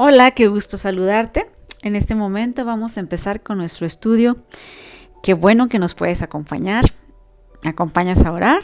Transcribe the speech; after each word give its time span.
Hola, 0.00 0.30
qué 0.30 0.46
gusto 0.46 0.78
saludarte. 0.78 1.50
En 1.82 1.96
este 1.96 2.14
momento 2.14 2.64
vamos 2.64 2.96
a 2.96 3.00
empezar 3.00 3.42
con 3.42 3.58
nuestro 3.58 3.84
estudio. 3.84 4.36
Qué 5.24 5.34
bueno 5.34 5.68
que 5.68 5.80
nos 5.80 5.96
puedes 5.96 6.22
acompañar. 6.22 6.84
¿Me 7.64 7.70
acompañas 7.70 8.24
a 8.24 8.30
orar? 8.30 8.62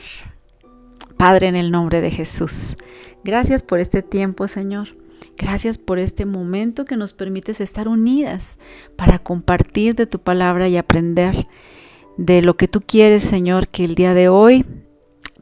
Padre, 1.17 1.49
en 1.49 1.57
el 1.57 1.73
nombre 1.73 2.01
de 2.01 2.13
Jesús, 2.13 2.77
gracias 3.25 3.65
por 3.65 3.81
este 3.81 4.01
tiempo, 4.01 4.47
Señor. 4.47 4.97
Gracias 5.37 5.77
por 5.77 5.99
este 5.99 6.25
momento 6.25 6.85
que 6.85 6.97
nos 6.97 7.15
permites 7.15 7.61
estar 7.61 7.89
unidas 7.89 8.57
para 8.95 9.19
compartir 9.19 9.97
de 9.97 10.07
tu 10.07 10.21
palabra 10.21 10.69
y 10.69 10.77
aprender 10.77 11.49
de 12.17 12.43
lo 12.43 12.57
que 12.57 12.69
tú 12.69 12.81
quieres, 12.81 13.25
Señor, 13.25 13.67
que 13.67 13.85
el 13.85 13.97
día 13.97 14.15
de 14.15 14.29
hoy 14.29 14.65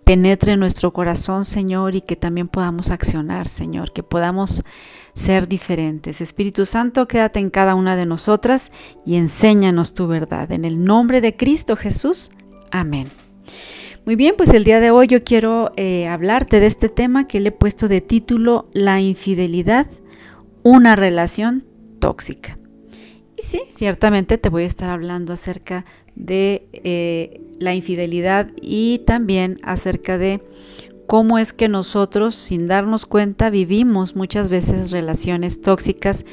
penetre 0.04 0.52
en 0.52 0.60
nuestro 0.60 0.92
corazón, 0.92 1.44
Señor, 1.44 1.94
y 1.94 2.00
que 2.00 2.16
también 2.16 2.48
podamos 2.48 2.90
accionar, 2.90 3.48
Señor, 3.48 3.92
que 3.92 4.02
podamos 4.02 4.64
ser 5.14 5.48
diferentes. 5.48 6.20
Espíritu 6.20 6.66
Santo, 6.66 7.06
quédate 7.06 7.40
en 7.40 7.50
cada 7.50 7.74
una 7.74 7.96
de 7.96 8.06
nosotras 8.06 8.72
y 9.04 9.16
enséñanos 9.16 9.94
tu 9.94 10.06
verdad. 10.06 10.50
En 10.52 10.64
el 10.64 10.84
nombre 10.84 11.20
de 11.20 11.36
Cristo 11.36 11.76
Jesús. 11.76 12.32
Amén. 12.70 13.08
Muy 14.04 14.16
bien, 14.16 14.34
pues 14.36 14.52
el 14.52 14.64
día 14.64 14.80
de 14.80 14.90
hoy 14.90 15.06
yo 15.06 15.22
quiero 15.22 15.70
eh, 15.76 16.08
hablarte 16.08 16.58
de 16.58 16.66
este 16.66 16.88
tema 16.88 17.28
que 17.28 17.38
le 17.38 17.50
he 17.50 17.52
puesto 17.52 17.86
de 17.86 18.00
título 18.00 18.68
La 18.72 19.00
infidelidad, 19.00 19.86
una 20.64 20.96
relación 20.96 21.64
tóxica. 22.00 22.58
Y 23.36 23.42
sí, 23.42 23.62
ciertamente 23.70 24.38
te 24.38 24.48
voy 24.48 24.64
a 24.64 24.66
estar 24.66 24.90
hablando 24.90 25.32
acerca 25.32 25.84
de 26.16 26.68
eh, 26.72 27.40
la 27.62 27.74
infidelidad 27.74 28.50
y 28.60 29.00
también 29.06 29.56
acerca 29.62 30.18
de 30.18 30.42
cómo 31.06 31.38
es 31.38 31.52
que 31.52 31.68
nosotros, 31.68 32.34
sin 32.34 32.66
darnos 32.66 33.06
cuenta, 33.06 33.50
vivimos 33.50 34.16
muchas 34.16 34.48
veces 34.48 34.90
relaciones 34.90 35.60
tóxicas. 35.60 36.24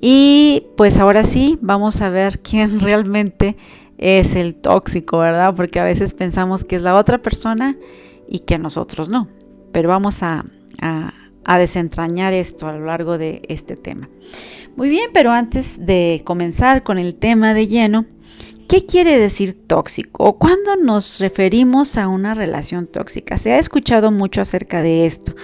Y 0.00 0.64
pues 0.76 0.98
ahora 0.98 1.24
sí, 1.24 1.58
vamos 1.62 2.02
a 2.02 2.10
ver 2.10 2.40
quién 2.40 2.80
realmente 2.80 3.56
es 3.98 4.34
el 4.36 4.56
tóxico, 4.56 5.18
¿verdad? 5.18 5.54
Porque 5.54 5.80
a 5.80 5.84
veces 5.84 6.14
pensamos 6.14 6.64
que 6.64 6.76
es 6.76 6.82
la 6.82 6.94
otra 6.94 7.18
persona 7.18 7.76
y 8.28 8.40
que 8.40 8.58
nosotros 8.58 9.08
no. 9.08 9.28
Pero 9.72 9.88
vamos 9.88 10.22
a, 10.22 10.44
desentrañar 11.58 12.32
esto 12.32 12.66
a 12.66 12.72
lo 12.72 12.86
largo 12.86 13.18
de 13.18 13.42
este 13.48 13.76
tema. 13.76 14.08
Muy 14.74 14.88
bien, 14.88 15.10
pero 15.14 15.30
antes 15.30 15.86
de 15.86 16.22
comenzar 16.24 16.82
con 16.82 16.98
el 16.98 17.14
tema 17.14 17.54
de 17.54 17.68
lleno, 17.68 18.04
¿Qué 18.68 18.84
quiere 18.84 19.18
decir 19.18 19.56
tóxico? 19.66 20.24
¿O 20.24 20.38
cuándo 20.38 20.74
nos 20.74 21.20
referimos 21.20 21.96
a 21.96 22.08
una 22.08 22.34
relación 22.34 22.88
tóxica? 22.88 23.38
Se 23.38 23.52
ha 23.52 23.58
escuchado 23.58 24.10
mucho 24.10 24.40
acerca 24.40 24.82
de 24.82 25.06
esto, 25.06 25.36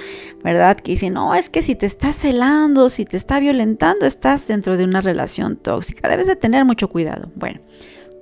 ¿verdad? 0.42 0.76
Que 0.76 0.92
dicen, 0.92 1.14
no, 1.14 1.32
es 1.34 1.48
que 1.48 1.62
si 1.62 1.76
te 1.76 1.86
estás 1.86 2.16
celando, 2.16 2.88
si 2.88 3.04
te 3.04 3.16
está 3.16 3.38
violentando, 3.38 4.06
estás 4.06 4.48
dentro 4.48 4.76
de 4.76 4.84
una 4.84 5.00
relación 5.00 5.56
tóxica. 5.56 6.08
Debes 6.08 6.26
de 6.26 6.34
tener 6.34 6.64
mucho 6.64 6.88
cuidado. 6.88 7.30
Bueno, 7.36 7.60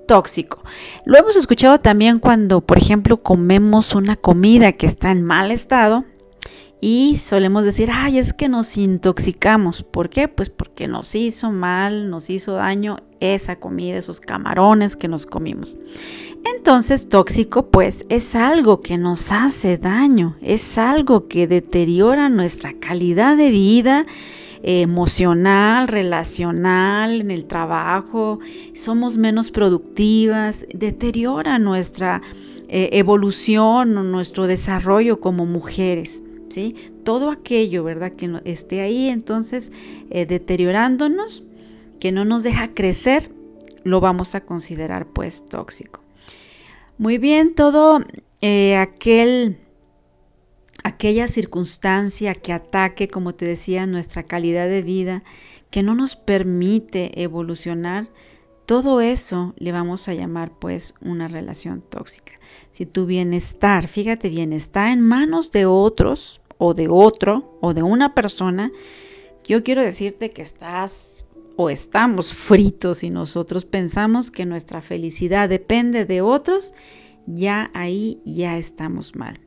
tóxico. 0.06 0.62
Lo 1.06 1.16
hemos 1.16 1.36
escuchado 1.36 1.80
también 1.80 2.18
cuando, 2.18 2.60
por 2.60 2.76
ejemplo, 2.76 3.22
comemos 3.22 3.94
una 3.94 4.16
comida 4.16 4.72
que 4.72 4.86
está 4.86 5.10
en 5.12 5.22
mal 5.22 5.50
estado 5.50 6.04
y 6.80 7.18
solemos 7.18 7.64
decir, 7.64 7.90
ay, 7.92 8.18
es 8.18 8.32
que 8.32 8.48
nos 8.48 8.76
intoxicamos. 8.78 9.82
¿Por 9.82 10.08
qué? 10.08 10.28
Pues 10.28 10.48
porque 10.48 10.88
nos 10.88 11.14
hizo 11.14 11.50
mal, 11.50 12.08
nos 12.08 12.30
hizo 12.30 12.54
daño 12.54 12.96
esa 13.20 13.56
comida, 13.56 13.98
esos 13.98 14.20
camarones 14.20 14.96
que 14.96 15.08
nos 15.08 15.26
comimos. 15.26 15.76
Entonces, 16.56 17.08
tóxico, 17.08 17.66
pues, 17.66 18.06
es 18.08 18.34
algo 18.34 18.80
que 18.80 18.96
nos 18.96 19.30
hace 19.30 19.76
daño, 19.76 20.36
es 20.40 20.78
algo 20.78 21.28
que 21.28 21.46
deteriora 21.46 22.30
nuestra 22.30 22.72
calidad 22.72 23.36
de 23.36 23.50
vida 23.50 24.06
emocional, 24.62 25.88
relacional, 25.88 27.20
en 27.20 27.30
el 27.30 27.46
trabajo, 27.46 28.40
somos 28.74 29.16
menos 29.16 29.50
productivas, 29.50 30.66
deteriora 30.72 31.58
nuestra 31.58 32.20
eh, 32.68 32.90
evolución 32.92 33.96
o 33.96 34.02
nuestro 34.02 34.46
desarrollo 34.46 35.20
como 35.20 35.46
mujeres. 35.46 36.22
Todo 37.04 37.30
aquello, 37.30 37.84
¿verdad? 37.84 38.12
Que 38.12 38.40
esté 38.44 38.80
ahí 38.80 39.08
entonces 39.08 39.72
eh, 40.10 40.26
deteriorándonos, 40.26 41.44
que 41.98 42.12
no 42.12 42.24
nos 42.24 42.42
deja 42.42 42.74
crecer, 42.74 43.30
lo 43.84 44.00
vamos 44.00 44.34
a 44.34 44.40
considerar 44.42 45.06
pues 45.06 45.46
tóxico. 45.46 46.00
Muy 46.98 47.18
bien, 47.18 47.54
todo 47.54 48.00
eh, 48.40 48.76
aquel 48.76 49.58
aquella 50.82 51.28
circunstancia 51.28 52.34
que 52.34 52.52
ataque, 52.52 53.08
como 53.08 53.34
te 53.34 53.44
decía, 53.44 53.86
nuestra 53.86 54.22
calidad 54.22 54.68
de 54.68 54.82
vida, 54.82 55.22
que 55.70 55.82
no 55.82 55.94
nos 55.94 56.16
permite 56.16 57.22
evolucionar, 57.22 58.08
todo 58.70 59.00
eso 59.00 59.52
le 59.58 59.72
vamos 59.72 60.06
a 60.06 60.14
llamar 60.14 60.52
pues 60.56 60.94
una 61.00 61.26
relación 61.26 61.82
tóxica. 61.82 62.34
Si 62.70 62.86
tu 62.86 63.04
bienestar, 63.04 63.88
fíjate 63.88 64.28
bien, 64.28 64.52
está 64.52 64.92
en 64.92 65.00
manos 65.00 65.50
de 65.50 65.66
otros 65.66 66.40
o 66.56 66.72
de 66.72 66.86
otro 66.86 67.58
o 67.60 67.74
de 67.74 67.82
una 67.82 68.14
persona, 68.14 68.70
yo 69.42 69.64
quiero 69.64 69.82
decirte 69.82 70.30
que 70.30 70.42
estás 70.42 71.26
o 71.56 71.68
estamos 71.68 72.32
fritos 72.32 73.02
y 73.02 73.10
nosotros 73.10 73.64
pensamos 73.64 74.30
que 74.30 74.46
nuestra 74.46 74.80
felicidad 74.80 75.48
depende 75.48 76.04
de 76.04 76.20
otros, 76.20 76.72
ya 77.26 77.72
ahí 77.74 78.20
ya 78.24 78.56
estamos 78.56 79.16
mal. 79.16 79.40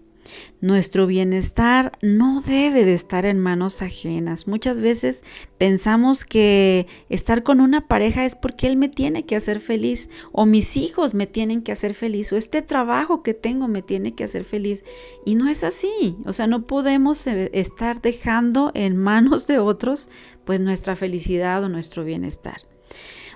Nuestro 0.61 1.07
bienestar 1.07 1.97
no 2.01 2.41
debe 2.41 2.85
de 2.85 2.93
estar 2.93 3.25
en 3.25 3.39
manos 3.39 3.81
ajenas. 3.81 4.47
Muchas 4.47 4.79
veces 4.79 5.23
pensamos 5.57 6.23
que 6.23 6.87
estar 7.09 7.43
con 7.43 7.59
una 7.59 7.87
pareja 7.87 8.25
es 8.25 8.35
porque 8.35 8.67
él 8.67 8.77
me 8.77 8.87
tiene 8.87 9.25
que 9.25 9.35
hacer 9.35 9.59
feliz 9.59 10.09
o 10.31 10.45
mis 10.45 10.77
hijos 10.77 11.13
me 11.13 11.27
tienen 11.27 11.61
que 11.61 11.73
hacer 11.73 11.93
feliz 11.93 12.31
o 12.31 12.37
este 12.37 12.61
trabajo 12.61 13.23
que 13.23 13.33
tengo 13.33 13.67
me 13.67 13.81
tiene 13.81 14.15
que 14.15 14.23
hacer 14.23 14.45
feliz. 14.45 14.85
Y 15.25 15.35
no 15.35 15.49
es 15.49 15.63
así. 15.63 16.15
O 16.25 16.33
sea, 16.33 16.47
no 16.47 16.65
podemos 16.65 17.27
eh, 17.27 17.49
estar 17.53 18.01
dejando 18.01 18.71
en 18.73 18.95
manos 18.95 19.47
de 19.47 19.59
otros 19.59 20.09
pues 20.45 20.59
nuestra 20.59 20.95
felicidad 20.95 21.63
o 21.63 21.69
nuestro 21.69 22.03
bienestar. 22.03 22.57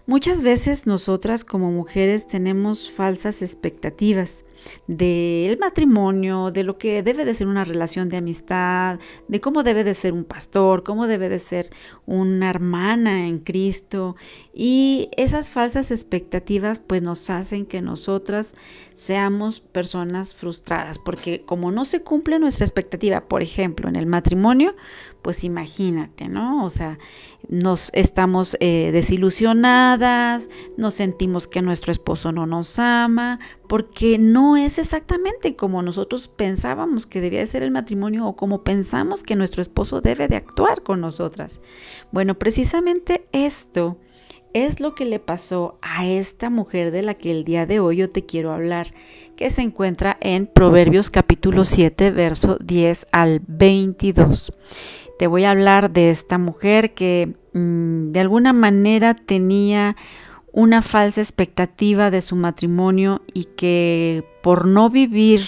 Muchas 0.05 0.41
veces 0.41 0.87
nosotras 0.87 1.43
como 1.43 1.69
mujeres 1.69 2.27
tenemos 2.27 2.89
falsas 2.89 3.41
expectativas 3.41 4.45
del 4.88 5.57
matrimonio, 5.57 6.51
de 6.51 6.63
lo 6.63 6.78
que 6.78 7.03
debe 7.03 7.25
de 7.25 7.35
ser 7.35 7.47
una 7.47 7.66
relación 7.66 8.09
de 8.09 8.17
amistad, 8.17 9.00
de 9.28 9.39
cómo 9.39 9.63
debe 9.63 9.83
de 9.83 9.94
ser 9.94 10.13
un 10.13 10.23
pastor, 10.23 10.83
cómo 10.83 11.07
debe 11.07 11.29
de 11.29 11.39
ser 11.39 11.69
una 12.05 12.50
hermana 12.50 13.28
en 13.28 13.39
Cristo. 13.39 14.16
Y 14.53 15.09
esas 15.17 15.50
falsas 15.50 15.91
expectativas 15.91 16.79
pues 16.79 17.01
nos 17.01 17.29
hacen 17.29 17.66
que 17.66 17.81
nosotras 17.81 18.53
seamos 18.94 19.59
personas 19.59 20.33
frustradas, 20.33 20.99
porque 20.99 21.41
como 21.45 21.72
no 21.72 21.85
se 21.85 22.01
cumple 22.01 22.39
nuestra 22.39 22.66
expectativa, 22.66 23.28
por 23.28 23.41
ejemplo, 23.41 23.88
en 23.88 23.95
el 23.95 24.07
matrimonio, 24.07 24.75
pues 25.27 25.43
imagínate, 25.43 26.29
¿no? 26.29 26.63
O 26.63 26.69
sea, 26.69 26.99
nos 27.49 27.91
estamos 27.93 28.55
eh, 28.61 28.91
desilusionadas, 28.93 30.47
nos 30.77 30.93
sentimos 30.93 31.49
que 31.49 31.61
nuestro 31.61 31.91
esposo 31.91 32.31
no 32.31 32.45
nos 32.45 32.79
ama, 32.79 33.41
porque 33.67 34.17
no 34.19 34.55
es 34.55 34.77
exactamente 34.77 35.57
como 35.57 35.81
nosotros 35.81 36.29
pensábamos 36.29 37.05
que 37.05 37.19
debía 37.19 37.45
ser 37.45 37.63
el 37.63 37.71
matrimonio 37.71 38.25
o 38.25 38.37
como 38.37 38.63
pensamos 38.63 39.21
que 39.21 39.35
nuestro 39.35 39.61
esposo 39.61 39.99
debe 39.99 40.29
de 40.29 40.37
actuar 40.37 40.81
con 40.81 41.01
nosotras. 41.01 41.59
Bueno, 42.13 42.39
precisamente 42.39 43.27
esto 43.33 43.97
es 44.53 44.79
lo 44.79 44.95
que 44.95 45.03
le 45.03 45.19
pasó 45.19 45.77
a 45.81 46.07
esta 46.07 46.49
mujer 46.49 46.91
de 46.91 47.01
la 47.01 47.16
que 47.16 47.31
el 47.31 47.43
día 47.43 47.66
de 47.66 47.81
hoy 47.81 47.97
yo 47.97 48.09
te 48.09 48.25
quiero 48.25 48.53
hablar, 48.53 48.93
que 49.35 49.49
se 49.49 49.61
encuentra 49.61 50.16
en 50.21 50.47
Proverbios 50.47 51.09
capítulo 51.09 51.66
7, 51.66 52.11
verso 52.11 52.57
10 52.61 53.07
al 53.11 53.41
22 53.45 54.53
te 55.17 55.28
voy 55.28 55.44
a 55.44 55.51
hablar 55.51 55.91
de 55.91 56.11
esta 56.11 56.38
mujer 56.38 56.94
que 56.94 57.35
mm, 57.53 58.11
de 58.11 58.19
alguna 58.19 58.53
manera 58.53 59.16
tenía 59.16 59.96
una 60.52 60.81
falsa 60.81 61.22
expectativa 61.22 62.09
de 62.11 62.22
su 62.22 62.35
matrimonio 62.35 63.22
y 63.34 63.46
que 63.46 64.23
por 64.41 64.67
no 64.67 64.90
vivir 64.90 65.41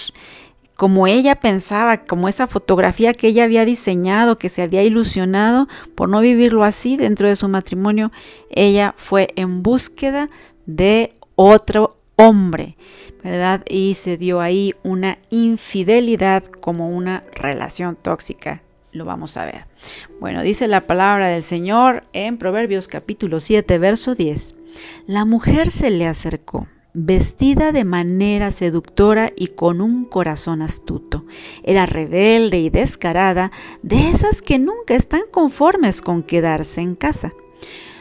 como 0.76 1.06
ella 1.06 1.36
pensaba, 1.36 2.04
como 2.04 2.28
esa 2.28 2.46
fotografía 2.46 3.12
que 3.12 3.28
ella 3.28 3.44
había 3.44 3.66
diseñado, 3.66 4.38
que 4.38 4.48
se 4.48 4.62
había 4.62 4.82
ilusionado, 4.82 5.68
por 5.94 6.08
no 6.08 6.20
vivirlo 6.20 6.64
así 6.64 6.96
dentro 6.96 7.28
de 7.28 7.36
su 7.36 7.48
matrimonio, 7.48 8.12
ella 8.48 8.94
fue 8.96 9.28
en 9.36 9.62
búsqueda 9.62 10.30
de 10.64 11.12
otro 11.34 11.90
hombre, 12.16 12.76
¿verdad? 13.22 13.62
Y 13.68 13.94
se 13.94 14.16
dio 14.16 14.40
ahí 14.40 14.74
una 14.82 15.18
infidelidad 15.28 16.44
como 16.44 16.88
una 16.88 17.24
relación 17.34 17.96
tóxica 17.96 18.62
lo 18.92 19.04
vamos 19.04 19.36
a 19.36 19.44
ver. 19.44 19.66
Bueno, 20.20 20.42
dice 20.42 20.68
la 20.68 20.86
palabra 20.86 21.28
del 21.28 21.42
Señor 21.42 22.04
en 22.12 22.38
Proverbios 22.38 22.88
capítulo 22.88 23.40
7, 23.40 23.78
verso 23.78 24.14
10. 24.14 24.56
La 25.06 25.24
mujer 25.24 25.70
se 25.70 25.90
le 25.90 26.06
acercó 26.06 26.66
vestida 26.92 27.72
de 27.72 27.84
manera 27.84 28.50
seductora 28.50 29.32
y 29.36 29.48
con 29.48 29.80
un 29.80 30.04
corazón 30.04 30.62
astuto. 30.62 31.24
Era 31.62 31.86
rebelde 31.86 32.58
y 32.58 32.70
descarada, 32.70 33.52
de 33.82 34.10
esas 34.10 34.42
que 34.42 34.58
nunca 34.58 34.94
están 34.94 35.22
conformes 35.30 36.02
con 36.02 36.22
quedarse 36.22 36.80
en 36.80 36.94
casa. 36.96 37.30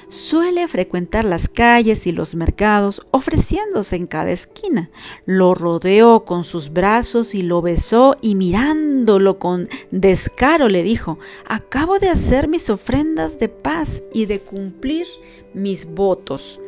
Suele 0.10 0.68
frecuentar 0.68 1.24
las 1.24 1.48
calles 1.48 2.08
y 2.08 2.12
los 2.12 2.34
mercados, 2.34 3.02
ofreciéndose 3.12 3.96
en 3.96 4.08
cada 4.08 4.32
esquina. 4.32 4.90
Lo 5.28 5.54
rodeó 5.54 6.26
con 6.26 6.44
sus 6.44 6.74
brazos 6.74 7.36
y 7.36 7.44
lo 7.44 7.62
besó 7.62 8.18
y 8.20 8.34
mirándolo 8.34 9.38
con 9.38 9.70
descaro 9.92 10.68
le 10.68 10.82
dijo, 10.82 11.20
acabo 11.46 12.00
de 12.00 12.10
hacer 12.10 12.48
mis 12.48 12.72
ofrendas 12.72 13.38
de 13.38 13.50
paz 13.50 14.02
y 14.12 14.26
de 14.26 14.40
cumplir 14.40 15.06
mis 15.54 15.86
votos. 15.86 16.60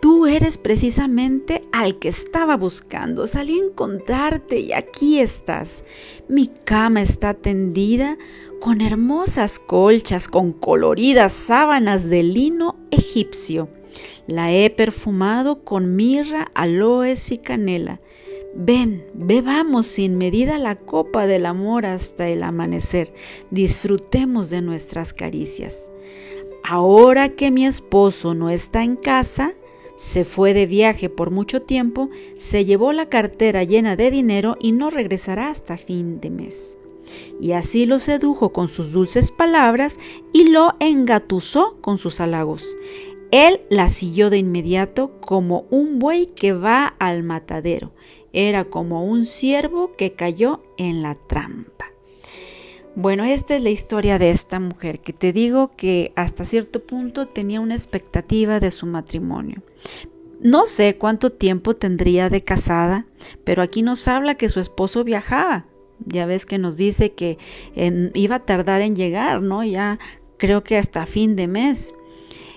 Tú 0.00 0.26
eres 0.26 0.56
precisamente 0.56 1.62
al 1.72 1.98
que 1.98 2.08
estaba 2.08 2.56
buscando. 2.56 3.26
Salí 3.26 3.60
a 3.60 3.64
encontrarte 3.64 4.58
y 4.58 4.72
aquí 4.72 5.20
estás. 5.20 5.84
Mi 6.26 6.46
cama 6.46 7.02
está 7.02 7.34
tendida 7.34 8.16
con 8.60 8.82
hermosas 8.82 9.58
colchas, 9.58 10.28
con 10.28 10.52
coloridas 10.52 11.32
sábanas 11.32 12.08
de 12.08 12.22
lino 12.22 12.76
egipcio. 12.90 13.68
La 14.26 14.52
he 14.52 14.70
perfumado 14.70 15.64
con 15.64 15.96
mirra, 15.96 16.50
aloes 16.54 17.32
y 17.32 17.38
canela. 17.38 18.00
Ven, 18.54 19.04
bebamos 19.14 19.86
sin 19.86 20.18
medida 20.18 20.58
la 20.58 20.76
copa 20.76 21.26
del 21.26 21.46
amor 21.46 21.86
hasta 21.86 22.28
el 22.28 22.42
amanecer. 22.42 23.12
Disfrutemos 23.50 24.50
de 24.50 24.60
nuestras 24.60 25.12
caricias. 25.12 25.90
Ahora 26.62 27.30
que 27.30 27.50
mi 27.50 27.64
esposo 27.66 28.34
no 28.34 28.50
está 28.50 28.82
en 28.84 28.96
casa, 28.96 29.54
se 29.96 30.24
fue 30.24 30.54
de 30.54 30.66
viaje 30.66 31.08
por 31.08 31.30
mucho 31.30 31.62
tiempo, 31.62 32.10
se 32.36 32.64
llevó 32.64 32.92
la 32.92 33.08
cartera 33.08 33.64
llena 33.64 33.96
de 33.96 34.10
dinero 34.10 34.56
y 34.60 34.72
no 34.72 34.90
regresará 34.90 35.50
hasta 35.50 35.76
fin 35.76 36.20
de 36.20 36.30
mes. 36.30 36.79
Y 37.40 37.52
así 37.52 37.86
lo 37.86 37.98
sedujo 37.98 38.52
con 38.52 38.68
sus 38.68 38.92
dulces 38.92 39.30
palabras 39.30 39.98
y 40.32 40.48
lo 40.48 40.74
engatusó 40.80 41.76
con 41.80 41.98
sus 41.98 42.20
halagos. 42.20 42.76
Él 43.30 43.60
la 43.70 43.90
siguió 43.90 44.28
de 44.28 44.38
inmediato 44.38 45.20
como 45.20 45.66
un 45.70 45.98
buey 45.98 46.26
que 46.26 46.52
va 46.52 46.86
al 46.98 47.22
matadero. 47.22 47.92
Era 48.32 48.64
como 48.64 49.04
un 49.04 49.24
ciervo 49.24 49.92
que 49.92 50.12
cayó 50.12 50.62
en 50.76 51.02
la 51.02 51.14
trampa. 51.14 51.86
Bueno, 52.96 53.24
esta 53.24 53.54
es 53.54 53.62
la 53.62 53.70
historia 53.70 54.18
de 54.18 54.32
esta 54.32 54.58
mujer 54.58 54.98
que 54.98 55.12
te 55.12 55.32
digo 55.32 55.70
que 55.76 56.12
hasta 56.16 56.44
cierto 56.44 56.84
punto 56.84 57.28
tenía 57.28 57.60
una 57.60 57.74
expectativa 57.74 58.58
de 58.58 58.72
su 58.72 58.86
matrimonio. 58.86 59.62
No 60.40 60.66
sé 60.66 60.96
cuánto 60.96 61.30
tiempo 61.30 61.74
tendría 61.74 62.30
de 62.30 62.42
casada, 62.42 63.06
pero 63.44 63.62
aquí 63.62 63.82
nos 63.82 64.08
habla 64.08 64.34
que 64.34 64.48
su 64.48 64.58
esposo 64.58 65.04
viajaba. 65.04 65.66
Ya 66.06 66.26
ves 66.26 66.46
que 66.46 66.58
nos 66.58 66.76
dice 66.76 67.12
que 67.12 67.38
iba 68.14 68.36
a 68.36 68.44
tardar 68.46 68.80
en 68.80 68.96
llegar, 68.96 69.42
¿no? 69.42 69.64
Ya 69.64 69.98
creo 70.36 70.64
que 70.64 70.76
hasta 70.78 71.06
fin 71.06 71.36
de 71.36 71.46
mes. 71.46 71.94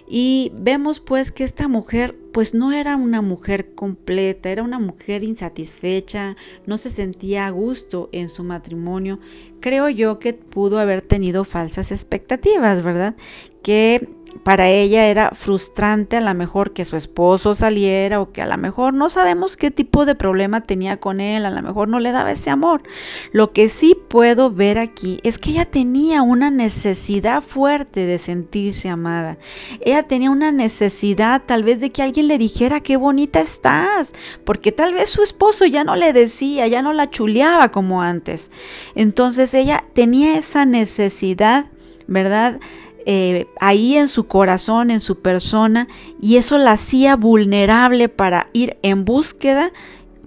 Y 0.08 0.52
vemos 0.56 1.00
pues 1.00 1.32
que 1.32 1.44
esta 1.44 1.68
mujer 1.68 2.16
pues 2.34 2.54
no 2.54 2.72
era 2.72 2.96
una 2.96 3.22
mujer 3.22 3.74
completa, 3.74 4.50
era 4.50 4.64
una 4.64 4.80
mujer 4.80 5.24
insatisfecha, 5.24 6.36
no 6.66 6.78
se 6.78 6.90
sentía 6.90 7.48
a 7.48 7.52
gusto 7.52 8.10
en 8.12 8.28
su 8.28 8.44
matrimonio. 8.44 9.20
Creo 9.60 9.88
yo 9.90 10.20
que 10.20 10.34
pudo 10.34 10.80
haber 10.80 11.02
tenido 11.02 11.46
falsas 11.46 11.92
expectativas, 11.92 12.84
¿verdad? 12.84 13.16
Que 13.62 14.10
para 14.44 14.70
ella 14.70 15.08
era 15.08 15.32
frustrante 15.32 16.18
a 16.18 16.22
lo 16.22 16.34
mejor 16.34 16.74
que 16.74 16.86
su 16.86 16.96
esposo 16.96 17.56
saliera 17.56 18.22
o 18.22 18.32
que 18.32 18.42
a 18.42 18.48
lo 18.48 18.58
mejor 18.58 18.94
no 18.94 19.10
sabemos 19.10 19.58
qué 19.58 19.72
tipo 19.72 20.06
de 20.06 20.16
problema 20.16 20.62
tenía 20.62 20.98
con 20.98 21.22
él, 21.22 21.46
a 21.46 21.50
lo 21.50 21.62
mejor 21.62 21.88
no 21.88 22.00
le 22.00 22.12
daba 22.12 22.32
ese 22.32 22.50
amor. 22.50 22.84
Lo 23.32 23.52
que 23.52 23.70
sí 23.70 23.96
puedo 24.08 24.52
ver 24.52 24.78
aquí 24.78 25.20
es 25.24 25.40
que 25.40 25.52
ella 25.52 25.66
tenía 25.66 26.22
una 26.22 26.52
necesidad 26.52 27.42
fuerte 27.42 28.06
de 28.06 28.20
sentirse 28.20 28.90
amada. 28.90 29.38
Ella 29.82 30.04
tenía 30.04 30.32
una 30.32 30.52
necesidad 30.52 31.44
tal 31.46 31.64
vez 31.64 31.80
de 31.80 31.92
que 31.92 32.04
alguien 32.04 32.28
le 32.28 32.38
dijera 32.38 32.82
qué 32.82 32.98
bonita 32.98 33.42
estás, 33.42 34.14
porque 34.44 34.72
tal 34.72 34.94
vez 34.94 35.10
su 35.10 35.24
esposo 35.24 35.66
ya 35.66 35.84
no 35.84 35.96
le 35.96 36.14
decía, 36.14 36.68
ya 36.68 36.82
no 36.82 36.94
la 36.94 37.10
chuleaba 37.10 37.72
como 37.72 38.02
antes. 38.02 38.52
Entonces 38.96 39.54
ella 39.54 39.84
tenía 39.94 40.38
esa 40.38 40.66
necesidad, 40.66 41.66
¿verdad? 42.08 42.60
Eh, 43.06 43.48
ahí 43.60 43.96
en 43.98 44.08
su 44.08 44.28
corazón, 44.28 44.92
en 44.92 45.02
su 45.02 45.22
persona, 45.22 45.88
y 46.22 46.38
eso 46.38 46.58
la 46.58 46.74
hacía 46.74 47.16
vulnerable 47.16 48.10
para 48.10 48.50
ir 48.54 48.78
en 48.82 49.06
búsqueda, 49.06 49.72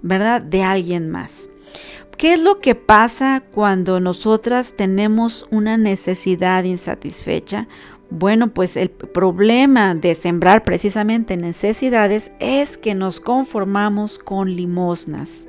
¿verdad?, 0.01 0.43
de 0.43 0.63
alguien 0.63 1.09
más. 1.09 1.49
¿Qué 2.17 2.33
es 2.33 2.39
lo 2.39 2.59
que 2.59 2.73
pasa 2.73 3.43
cuando 3.51 3.99
nosotras 3.99 4.73
tenemos 4.75 5.45
una 5.51 5.77
necesidad 5.77 6.63
insatisfecha? 6.63 7.67
Bueno, 8.09 8.53
pues 8.53 8.77
el 8.77 8.89
problema 8.89 9.93
de 9.93 10.15
sembrar 10.15 10.63
precisamente 10.63 11.37
necesidades 11.37 12.31
es 12.39 12.77
que 12.77 12.95
nos 12.95 13.19
conformamos 13.19 14.17
con 14.17 14.55
limosnas. 14.55 15.45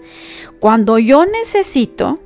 Cuando 0.59 0.99
yo 0.99 1.25
necesito, 1.25 2.19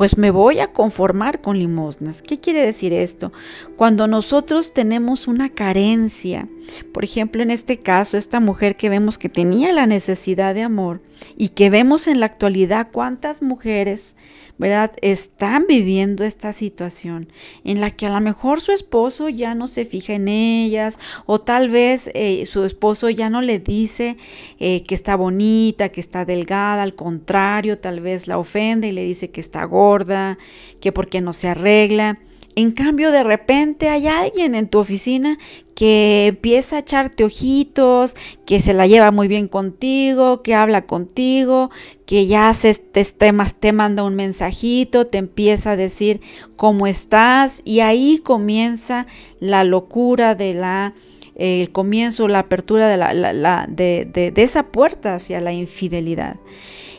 pues 0.00 0.16
me 0.16 0.30
voy 0.30 0.60
a 0.60 0.72
conformar 0.72 1.42
con 1.42 1.58
limosnas. 1.58 2.22
¿Qué 2.22 2.40
quiere 2.40 2.64
decir 2.64 2.94
esto? 2.94 3.34
Cuando 3.76 4.06
nosotros 4.06 4.72
tenemos 4.72 5.28
una 5.28 5.50
carencia, 5.50 6.48
por 6.94 7.04
ejemplo, 7.04 7.42
en 7.42 7.50
este 7.50 7.80
caso, 7.80 8.16
esta 8.16 8.40
mujer 8.40 8.76
que 8.76 8.88
vemos 8.88 9.18
que 9.18 9.28
tenía 9.28 9.74
la 9.74 9.84
necesidad 9.84 10.54
de 10.54 10.62
amor 10.62 11.02
y 11.36 11.50
que 11.50 11.68
vemos 11.68 12.08
en 12.08 12.18
la 12.18 12.24
actualidad 12.24 12.88
cuántas 12.90 13.42
mujeres 13.42 14.16
¿verdad? 14.60 14.92
Están 15.00 15.64
viviendo 15.66 16.22
esta 16.22 16.52
situación 16.52 17.32
en 17.64 17.80
la 17.80 17.90
que 17.90 18.04
a 18.04 18.10
lo 18.10 18.20
mejor 18.20 18.60
su 18.60 18.72
esposo 18.72 19.30
ya 19.30 19.54
no 19.54 19.66
se 19.66 19.86
fija 19.86 20.12
en 20.12 20.28
ellas 20.28 20.98
o 21.24 21.40
tal 21.40 21.70
vez 21.70 22.10
eh, 22.12 22.44
su 22.44 22.64
esposo 22.64 23.08
ya 23.08 23.30
no 23.30 23.40
le 23.40 23.58
dice 23.58 24.18
eh, 24.58 24.84
que 24.84 24.94
está 24.94 25.16
bonita, 25.16 25.88
que 25.88 26.00
está 26.00 26.26
delgada, 26.26 26.82
al 26.82 26.94
contrario, 26.94 27.78
tal 27.78 28.00
vez 28.00 28.28
la 28.28 28.36
ofende 28.36 28.88
y 28.88 28.92
le 28.92 29.02
dice 29.02 29.30
que 29.30 29.40
está 29.40 29.64
gorda, 29.64 30.36
que 30.78 30.92
porque 30.92 31.22
no 31.22 31.32
se 31.32 31.48
arregla. 31.48 32.18
En 32.56 32.72
cambio, 32.72 33.12
de 33.12 33.22
repente 33.22 33.88
hay 33.88 34.08
alguien 34.08 34.54
en 34.54 34.68
tu 34.68 34.78
oficina 34.78 35.38
que 35.74 36.26
empieza 36.26 36.76
a 36.76 36.78
echarte 36.80 37.24
ojitos, 37.24 38.16
que 38.44 38.58
se 38.58 38.74
la 38.74 38.86
lleva 38.86 39.12
muy 39.12 39.28
bien 39.28 39.46
contigo, 39.46 40.42
que 40.42 40.54
habla 40.54 40.86
contigo, 40.86 41.70
que 42.06 42.26
ya 42.26 42.52
se 42.52 42.74
te, 42.74 43.04
te 43.04 43.72
manda 43.72 44.02
un 44.02 44.16
mensajito, 44.16 45.06
te 45.06 45.18
empieza 45.18 45.72
a 45.72 45.76
decir 45.76 46.20
cómo 46.56 46.86
estás 46.86 47.62
y 47.64 47.80
ahí 47.80 48.18
comienza 48.18 49.06
la 49.38 49.64
locura 49.64 50.34
de 50.34 50.54
la 50.54 50.94
el 51.36 51.72
comienzo, 51.72 52.28
la 52.28 52.40
apertura 52.40 52.88
de, 52.88 52.98
la, 52.98 53.66
de 53.66 54.32
esa 54.36 54.64
puerta 54.64 55.14
hacia 55.14 55.40
la 55.40 55.52
infidelidad. 55.54 56.36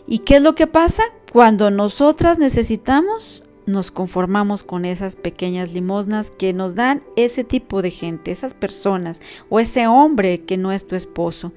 ¿Y 0.07 0.19
qué 0.19 0.37
es 0.37 0.41
lo 0.41 0.55
que 0.55 0.65
pasa? 0.65 1.03
Cuando 1.31 1.69
nosotras 1.69 2.39
necesitamos 2.39 3.40
nos 3.65 3.91
conformamos 3.91 4.63
con 4.63 4.85
esas 4.85 5.15
pequeñas 5.15 5.73
limosnas 5.73 6.31
que 6.37 6.53
nos 6.53 6.75
dan 6.75 7.03
ese 7.15 7.43
tipo 7.43 7.81
de 7.81 7.91
gente, 7.91 8.31
esas 8.31 8.53
personas 8.53 9.21
o 9.49 9.59
ese 9.59 9.87
hombre 9.87 10.41
que 10.41 10.57
no 10.57 10.71
es 10.71 10.87
tu 10.87 10.95
esposo. 10.95 11.51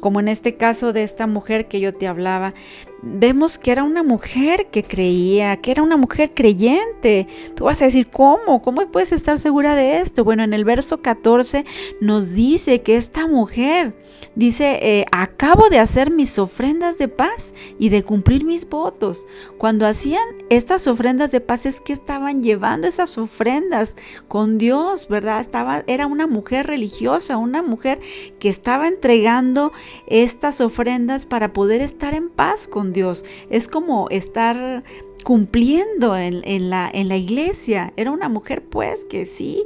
Como 0.00 0.20
en 0.20 0.28
este 0.28 0.56
caso 0.56 0.92
de 0.92 1.02
esta 1.02 1.26
mujer 1.26 1.68
que 1.68 1.80
yo 1.80 1.94
te 1.94 2.06
hablaba, 2.06 2.54
vemos 3.02 3.58
que 3.58 3.72
era 3.72 3.84
una 3.84 4.02
mujer 4.02 4.68
que 4.70 4.82
creía, 4.82 5.56
que 5.58 5.70
era 5.70 5.82
una 5.82 5.96
mujer 5.96 6.32
creyente. 6.34 7.26
Tú 7.54 7.64
vas 7.64 7.80
a 7.82 7.86
decir, 7.86 8.08
¿cómo? 8.10 8.62
¿Cómo 8.62 8.86
puedes 8.90 9.12
estar 9.12 9.38
segura 9.38 9.74
de 9.74 10.00
esto? 10.00 10.24
Bueno, 10.24 10.42
en 10.42 10.54
el 10.54 10.64
verso 10.64 11.00
14 11.00 11.64
nos 12.00 12.32
dice 12.32 12.82
que 12.82 12.96
esta 12.96 13.26
mujer 13.26 13.94
dice, 14.34 14.78
eh, 14.82 15.04
acabo 15.12 15.68
de 15.68 15.78
hacer 15.78 16.10
mis 16.10 16.38
ofrendas 16.38 16.98
de 16.98 17.08
paz 17.08 17.54
y 17.78 17.88
de 17.88 18.02
cumplir 18.02 18.44
mis 18.44 18.68
votos. 18.68 19.26
Cuando 19.58 19.86
hacían 19.86 20.22
estas 20.50 20.86
ofrendas 20.86 21.30
de 21.30 21.40
paz 21.40 21.66
es 21.66 21.80
que 21.80 21.92
estaban 21.92 22.42
llevando 22.42 22.86
esas 22.86 23.18
ofrendas 23.18 23.96
con 24.28 24.58
Dios, 24.58 25.08
¿verdad? 25.08 25.40
Estaba, 25.40 25.84
era 25.86 26.06
una 26.06 26.26
mujer 26.26 26.66
religiosa, 26.66 27.36
una 27.36 27.62
mujer 27.62 28.00
que 28.38 28.48
estaba 28.48 28.88
entregando 28.88 29.72
estas 30.06 30.60
ofrendas 30.60 31.26
para 31.26 31.52
poder 31.52 31.80
estar 31.80 32.14
en 32.14 32.28
paz 32.28 32.68
con 32.68 32.87
Dios. 32.92 33.24
Es 33.50 33.68
como 33.68 34.08
estar 34.10 34.84
cumpliendo 35.24 36.16
en, 36.16 36.70
la, 36.70 36.90
iglesia. 36.94 37.92
Era 37.96 38.10
una 38.10 38.28
mujer 38.28 38.62
pues 38.62 39.04
que 39.04 39.26
sí 39.26 39.64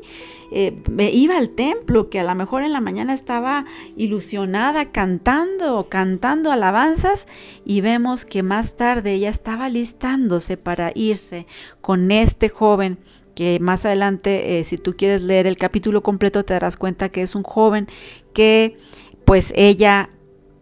eh, 0.50 0.74
iba 1.12 1.36
al 1.36 1.50
templo, 1.50 2.10
que 2.10 2.20
a 2.20 2.24
lo 2.24 2.34
mejor 2.34 2.62
en 2.62 2.72
la 2.72 2.80
mañana 2.80 3.14
estaba 3.14 3.64
ilusionada 3.96 4.90
cantando, 4.90 5.88
cantando 5.88 6.50
alabanzas 6.52 7.26
y 7.64 7.80
vemos 7.80 8.24
que 8.24 8.42
más 8.42 8.76
tarde 8.76 9.14
ella 9.14 9.30
estaba 9.30 9.68
listándose 9.68 10.56
para 10.56 10.92
irse 10.94 11.46
con 11.80 12.10
este 12.10 12.48
joven 12.48 12.98
que 13.34 13.58
más 13.60 13.86
adelante, 13.86 14.58
eh, 14.58 14.64
si 14.64 14.76
tú 14.76 14.94
quieres 14.94 15.22
leer 15.22 15.46
el 15.46 15.56
capítulo 15.56 16.02
completo, 16.02 16.44
te 16.44 16.52
darás 16.52 16.76
cuenta 16.76 17.08
que 17.08 17.22
es 17.22 17.34
un 17.34 17.42
joven 17.42 17.88
que 18.34 18.76
pues 19.24 19.52
ella 19.56 20.10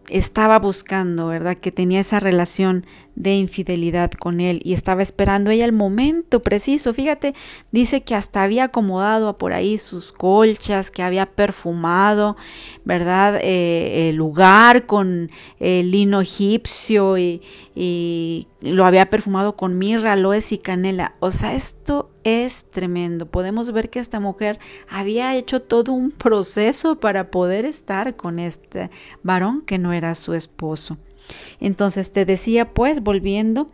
estaba 0.09 0.59
buscando, 0.59 1.27
¿verdad? 1.27 1.57
Que 1.57 1.71
tenía 1.71 1.99
esa 2.01 2.19
relación 2.19 2.85
de 3.21 3.35
infidelidad 3.35 4.09
con 4.11 4.39
él 4.39 4.61
y 4.63 4.73
estaba 4.73 5.03
esperando 5.03 5.51
ella 5.51 5.65
el 5.65 5.73
momento 5.73 6.41
preciso. 6.41 6.91
Fíjate, 6.91 7.35
dice 7.71 8.01
que 8.01 8.15
hasta 8.15 8.41
había 8.41 8.65
acomodado 8.65 9.37
por 9.37 9.53
ahí 9.53 9.77
sus 9.77 10.11
colchas, 10.11 10.89
que 10.89 11.03
había 11.03 11.27
perfumado, 11.27 12.35
¿verdad? 12.83 13.39
Eh, 13.41 14.09
el 14.09 14.15
lugar 14.15 14.87
con 14.87 15.29
el 15.59 15.91
lino 15.91 16.19
egipcio 16.21 17.19
y, 17.19 17.43
y 17.75 18.47
lo 18.61 18.85
había 18.85 19.11
perfumado 19.11 19.55
con 19.55 19.77
mirra, 19.77 20.13
aloes 20.13 20.51
y 20.51 20.57
canela. 20.57 21.13
O 21.19 21.31
sea, 21.31 21.53
esto 21.53 22.09
es 22.23 22.71
tremendo. 22.71 23.27
Podemos 23.27 23.71
ver 23.71 23.91
que 23.91 23.99
esta 23.99 24.19
mujer 24.19 24.57
había 24.89 25.35
hecho 25.35 25.61
todo 25.61 25.93
un 25.93 26.09
proceso 26.09 26.99
para 26.99 27.29
poder 27.29 27.65
estar 27.65 28.15
con 28.15 28.39
este 28.39 28.89
varón 29.21 29.61
que 29.61 29.77
no 29.77 29.93
era 29.93 30.15
su 30.15 30.33
esposo. 30.33 30.97
Entonces 31.59 32.11
te 32.11 32.25
decía 32.25 32.73
pues, 32.73 33.01
volviendo, 33.01 33.67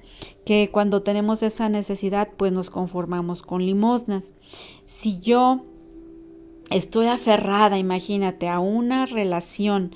que 0.46 0.70
cuando 0.72 1.04
tenemos 1.04 1.44
esa 1.44 1.70
necesidad, 1.70 2.30
pues 2.38 2.52
nos 2.52 2.70
conformamos 2.70 3.42
con 3.42 3.66
limosnas. 3.66 4.32
Si 4.86 5.20
yo 5.20 5.66
estoy 6.70 7.08
aferrada, 7.08 7.78
imagínate, 7.78 8.48
a 8.48 8.60
una 8.60 9.06
relación 9.06 9.94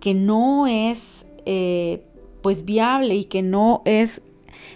que 0.00 0.14
no 0.14 0.66
es 0.66 1.26
eh, 1.44 2.02
pues 2.42 2.64
viable 2.64 3.14
y 3.14 3.24
que 3.24 3.42
no 3.42 3.82
es, 3.84 4.22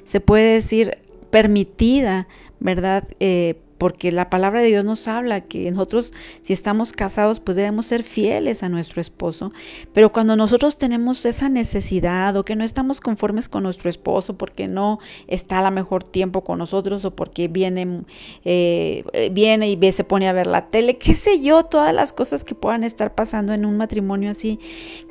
se 0.04 0.20
puede 0.20 0.54
decir, 0.54 0.98
permitida, 1.30 2.28
¿verdad? 2.60 3.08
Eh, 3.20 3.60
porque 3.84 4.10
la 4.12 4.30
palabra 4.30 4.62
de 4.62 4.68
Dios 4.68 4.82
nos 4.82 5.08
habla 5.08 5.42
que 5.42 5.70
nosotros 5.70 6.14
si 6.40 6.54
estamos 6.54 6.94
casados 6.94 7.38
pues 7.38 7.54
debemos 7.54 7.84
ser 7.84 8.02
fieles 8.02 8.62
a 8.62 8.70
nuestro 8.70 9.02
esposo, 9.02 9.52
pero 9.92 10.10
cuando 10.10 10.36
nosotros 10.36 10.78
tenemos 10.78 11.26
esa 11.26 11.50
necesidad 11.50 12.34
o 12.34 12.46
que 12.46 12.56
no 12.56 12.64
estamos 12.64 13.02
conformes 13.02 13.50
con 13.50 13.62
nuestro 13.62 13.90
esposo 13.90 14.38
porque 14.38 14.68
no 14.68 15.00
está 15.26 15.58
a 15.58 15.62
la 15.62 15.70
mejor 15.70 16.02
tiempo 16.02 16.44
con 16.44 16.60
nosotros 16.60 17.04
o 17.04 17.14
porque 17.14 17.48
viene, 17.48 18.04
eh, 18.46 19.04
viene 19.32 19.68
y 19.68 19.92
se 19.92 20.02
pone 20.02 20.28
a 20.28 20.32
ver 20.32 20.46
la 20.46 20.70
tele, 20.70 20.96
qué 20.96 21.14
sé 21.14 21.42
yo, 21.42 21.64
todas 21.64 21.92
las 21.92 22.14
cosas 22.14 22.42
que 22.42 22.54
puedan 22.54 22.84
estar 22.84 23.14
pasando 23.14 23.52
en 23.52 23.66
un 23.66 23.76
matrimonio 23.76 24.30
así, 24.30 24.60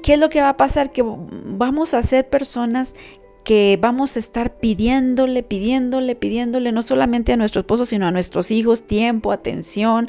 ¿qué 0.01 0.15
es 0.15 0.19
lo 0.19 0.29
que 0.29 0.41
va 0.41 0.49
a 0.49 0.57
pasar? 0.57 0.91
Que 0.91 1.03
vamos 1.05 1.93
a 1.93 2.01
ser 2.01 2.27
personas 2.27 2.95
que 3.43 3.77
vamos 3.81 4.15
a 4.15 4.19
estar 4.19 4.57
pidiéndole, 4.57 5.43
pidiéndole, 5.43 6.15
pidiéndole, 6.15 6.71
no 6.71 6.81
solamente 6.83 7.33
a 7.33 7.37
nuestro 7.37 7.61
esposo, 7.61 7.85
sino 7.85 8.07
a 8.07 8.11
nuestros 8.11 8.51
hijos, 8.51 8.83
tiempo, 8.83 9.31
atención. 9.31 10.07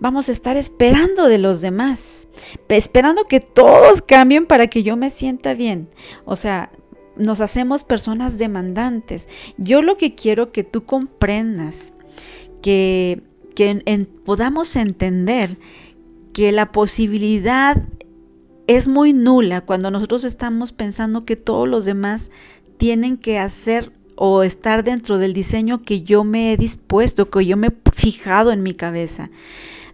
Vamos 0.00 0.28
a 0.28 0.32
estar 0.32 0.56
esperando 0.56 1.26
de 1.28 1.38
los 1.38 1.60
demás, 1.60 2.28
esperando 2.68 3.24
que 3.24 3.40
todos 3.40 4.02
cambien 4.02 4.46
para 4.46 4.68
que 4.68 4.82
yo 4.82 4.96
me 4.96 5.10
sienta 5.10 5.54
bien. 5.54 5.88
O 6.24 6.36
sea, 6.36 6.70
nos 7.16 7.40
hacemos 7.40 7.82
personas 7.82 8.38
demandantes. 8.38 9.26
Yo 9.58 9.82
lo 9.82 9.96
que 9.96 10.14
quiero 10.14 10.52
que 10.52 10.62
tú 10.62 10.84
comprendas, 10.84 11.92
que, 12.62 13.22
que 13.54 14.06
podamos 14.24 14.76
entender 14.76 15.58
que 16.32 16.52
la 16.52 16.70
posibilidad 16.70 17.82
es 18.66 18.88
muy 18.88 19.12
nula 19.12 19.60
cuando 19.60 19.90
nosotros 19.90 20.24
estamos 20.24 20.72
pensando 20.72 21.24
que 21.24 21.36
todos 21.36 21.68
los 21.68 21.84
demás 21.84 22.30
tienen 22.76 23.16
que 23.16 23.38
hacer 23.38 23.92
o 24.16 24.42
estar 24.42 24.82
dentro 24.82 25.18
del 25.18 25.34
diseño 25.34 25.82
que 25.82 26.02
yo 26.02 26.24
me 26.24 26.52
he 26.52 26.56
dispuesto, 26.56 27.30
que 27.30 27.44
yo 27.44 27.56
me 27.56 27.68
he 27.68 27.90
fijado 27.92 28.50
en 28.52 28.62
mi 28.62 28.72
cabeza. 28.72 29.30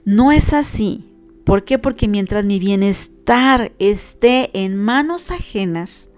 No 0.04 0.32
es 0.32 0.52
así. 0.52 1.04
¿Por 1.44 1.64
qué? 1.64 1.78
Porque 1.78 2.06
mientras 2.06 2.44
mi 2.44 2.58
bienestar 2.58 3.72
esté 3.78 4.50
en 4.52 4.76
manos 4.76 5.32
ajenas, 5.32 6.10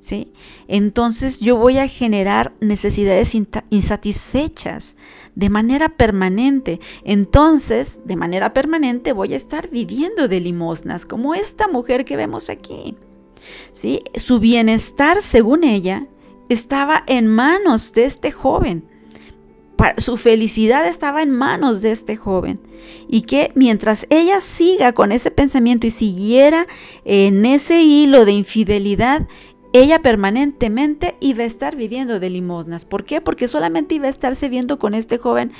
¿sí? 0.00 0.32
Entonces 0.66 1.38
yo 1.38 1.56
voy 1.56 1.78
a 1.78 1.86
generar 1.86 2.52
necesidades 2.60 3.36
insatisfechas 3.70 4.96
de 5.36 5.50
manera 5.50 5.90
permanente. 5.90 6.80
Entonces, 7.04 8.02
de 8.04 8.16
manera 8.16 8.52
permanente 8.52 9.12
voy 9.12 9.34
a 9.34 9.36
estar 9.36 9.70
viviendo 9.70 10.26
de 10.26 10.40
limosnas, 10.40 11.06
como 11.06 11.34
esta 11.34 11.68
mujer 11.68 12.04
que 12.04 12.16
vemos 12.16 12.50
aquí. 12.50 12.96
¿Sí? 13.72 14.02
Su 14.14 14.40
bienestar, 14.40 15.22
según 15.22 15.64
ella, 15.64 16.06
estaba 16.48 17.02
en 17.06 17.26
manos 17.26 17.92
de 17.92 18.04
este 18.04 18.32
joven. 18.32 18.84
Su 19.96 20.18
felicidad 20.18 20.86
estaba 20.86 21.22
en 21.22 21.30
manos 21.30 21.80
de 21.80 21.90
este 21.90 22.16
joven. 22.16 22.60
Y 23.08 23.22
que 23.22 23.50
mientras 23.54 24.06
ella 24.10 24.40
siga 24.40 24.92
con 24.92 25.10
ese 25.10 25.30
pensamiento 25.30 25.86
y 25.86 25.90
siguiera 25.90 26.66
en 27.04 27.46
ese 27.46 27.80
hilo 27.82 28.24
de 28.24 28.32
infidelidad, 28.32 29.26
ella 29.72 30.02
permanentemente 30.02 31.16
iba 31.20 31.44
a 31.44 31.46
estar 31.46 31.76
viviendo 31.76 32.20
de 32.20 32.28
limosnas. 32.28 32.84
¿Por 32.84 33.04
qué? 33.04 33.20
Porque 33.20 33.48
solamente 33.48 33.94
iba 33.94 34.06
a 34.06 34.10
estarse 34.10 34.48
viendo 34.48 34.78
con 34.78 34.94
este 34.94 35.18
joven 35.18 35.52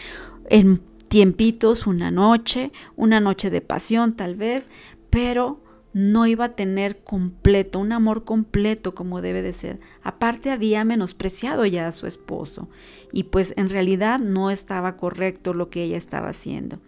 en 0.49 0.83
tiempitos, 1.09 1.87
una 1.87 2.11
noche, 2.11 2.73
una 2.97 3.21
noche 3.21 3.51
de 3.51 3.61
pasión 3.61 4.17
tal 4.17 4.35
vez, 4.35 4.69
pero 5.11 5.61
no 5.93 6.27
iba 6.27 6.45
a 6.45 6.55
tener 6.55 6.99
completo, 6.99 7.79
un 7.79 7.93
amor 7.93 8.25
completo 8.25 8.95
como 8.95 9.21
debe 9.21 9.43
de 9.43 9.53
ser. 9.53 9.81
Aparte 10.03 10.51
había 10.51 10.85
menospreciado 10.85 11.67
ya 11.67 11.89
a 11.89 11.93
su 11.93 12.07
esposo 12.07 12.69
y 13.13 13.25
pues 13.25 13.55
en 13.57 13.69
realidad 13.69 14.21
no 14.21 14.51
estaba 14.51 14.97
correcto 14.97 15.53
lo 15.53 15.69
que 15.69 15.83
ella 15.83 15.97
estaba 15.97 16.29
haciendo. 16.29 16.79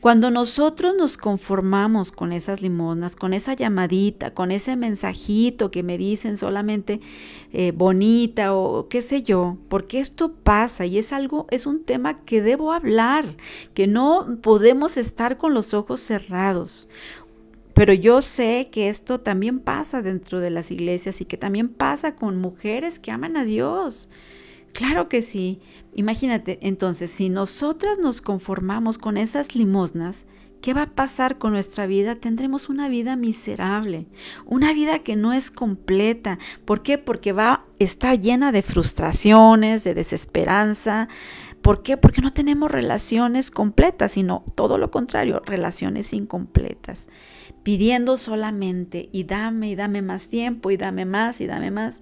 Cuando 0.00 0.30
nosotros 0.30 0.94
nos 0.96 1.16
conformamos 1.16 2.10
con 2.10 2.32
esas 2.32 2.62
limonas, 2.62 3.16
con 3.16 3.34
esa 3.34 3.54
llamadita, 3.54 4.32
con 4.32 4.50
ese 4.50 4.76
mensajito 4.76 5.70
que 5.70 5.82
me 5.82 5.98
dicen 5.98 6.36
solamente 6.36 7.00
eh, 7.52 7.72
bonita 7.72 8.54
o 8.54 8.88
qué 8.88 9.02
sé 9.02 9.22
yo, 9.22 9.58
porque 9.68 10.00
esto 10.00 10.32
pasa 10.32 10.86
y 10.86 10.98
es 10.98 11.12
algo, 11.12 11.46
es 11.50 11.66
un 11.66 11.84
tema 11.84 12.24
que 12.24 12.40
debo 12.40 12.72
hablar, 12.72 13.36
que 13.74 13.86
no 13.86 14.38
podemos 14.40 14.96
estar 14.96 15.36
con 15.36 15.52
los 15.52 15.74
ojos 15.74 16.00
cerrados. 16.00 16.88
Pero 17.78 17.92
yo 17.92 18.22
sé 18.22 18.70
que 18.72 18.88
esto 18.88 19.20
también 19.20 19.60
pasa 19.60 20.02
dentro 20.02 20.40
de 20.40 20.50
las 20.50 20.72
iglesias 20.72 21.20
y 21.20 21.26
que 21.26 21.36
también 21.36 21.68
pasa 21.68 22.16
con 22.16 22.36
mujeres 22.36 22.98
que 22.98 23.12
aman 23.12 23.36
a 23.36 23.44
Dios. 23.44 24.08
Claro 24.72 25.08
que 25.08 25.22
sí. 25.22 25.60
Imagínate, 25.94 26.58
entonces, 26.62 27.08
si 27.12 27.28
nosotras 27.28 27.98
nos 28.00 28.20
conformamos 28.20 28.98
con 28.98 29.16
esas 29.16 29.54
limosnas, 29.54 30.26
¿qué 30.60 30.74
va 30.74 30.82
a 30.82 30.94
pasar 30.96 31.38
con 31.38 31.52
nuestra 31.52 31.86
vida? 31.86 32.16
Tendremos 32.16 32.68
una 32.68 32.88
vida 32.88 33.14
miserable, 33.14 34.08
una 34.44 34.72
vida 34.72 34.98
que 34.98 35.14
no 35.14 35.32
es 35.32 35.52
completa. 35.52 36.40
¿Por 36.64 36.82
qué? 36.82 36.98
Porque 36.98 37.30
va 37.30 37.52
a 37.52 37.64
estar 37.78 38.18
llena 38.18 38.50
de 38.50 38.62
frustraciones, 38.62 39.84
de 39.84 39.94
desesperanza. 39.94 41.06
¿Por 41.62 41.84
qué? 41.84 41.96
Porque 41.96 42.22
no 42.22 42.32
tenemos 42.32 42.72
relaciones 42.72 43.52
completas, 43.52 44.10
sino 44.10 44.42
todo 44.56 44.78
lo 44.78 44.90
contrario, 44.90 45.42
relaciones 45.46 46.12
incompletas 46.12 47.06
pidiendo 47.68 48.16
solamente 48.16 49.10
y 49.12 49.24
dame 49.24 49.68
y 49.68 49.74
dame 49.74 50.00
más 50.00 50.30
tiempo 50.30 50.70
y 50.70 50.78
dame 50.78 51.04
más 51.04 51.42
y 51.42 51.46
dame 51.46 51.70
más 51.70 52.00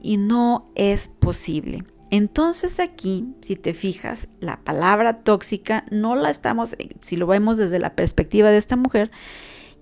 y 0.00 0.16
no 0.16 0.70
es 0.76 1.08
posible. 1.08 1.84
Entonces 2.10 2.80
aquí, 2.80 3.34
si 3.42 3.54
te 3.54 3.74
fijas, 3.74 4.28
la 4.40 4.60
palabra 4.64 5.18
tóxica 5.18 5.84
no 5.90 6.16
la 6.16 6.30
estamos, 6.30 6.74
si 7.02 7.18
lo 7.18 7.26
vemos 7.26 7.58
desde 7.58 7.78
la 7.80 7.94
perspectiva 7.94 8.48
de 8.48 8.56
esta 8.56 8.76
mujer, 8.76 9.10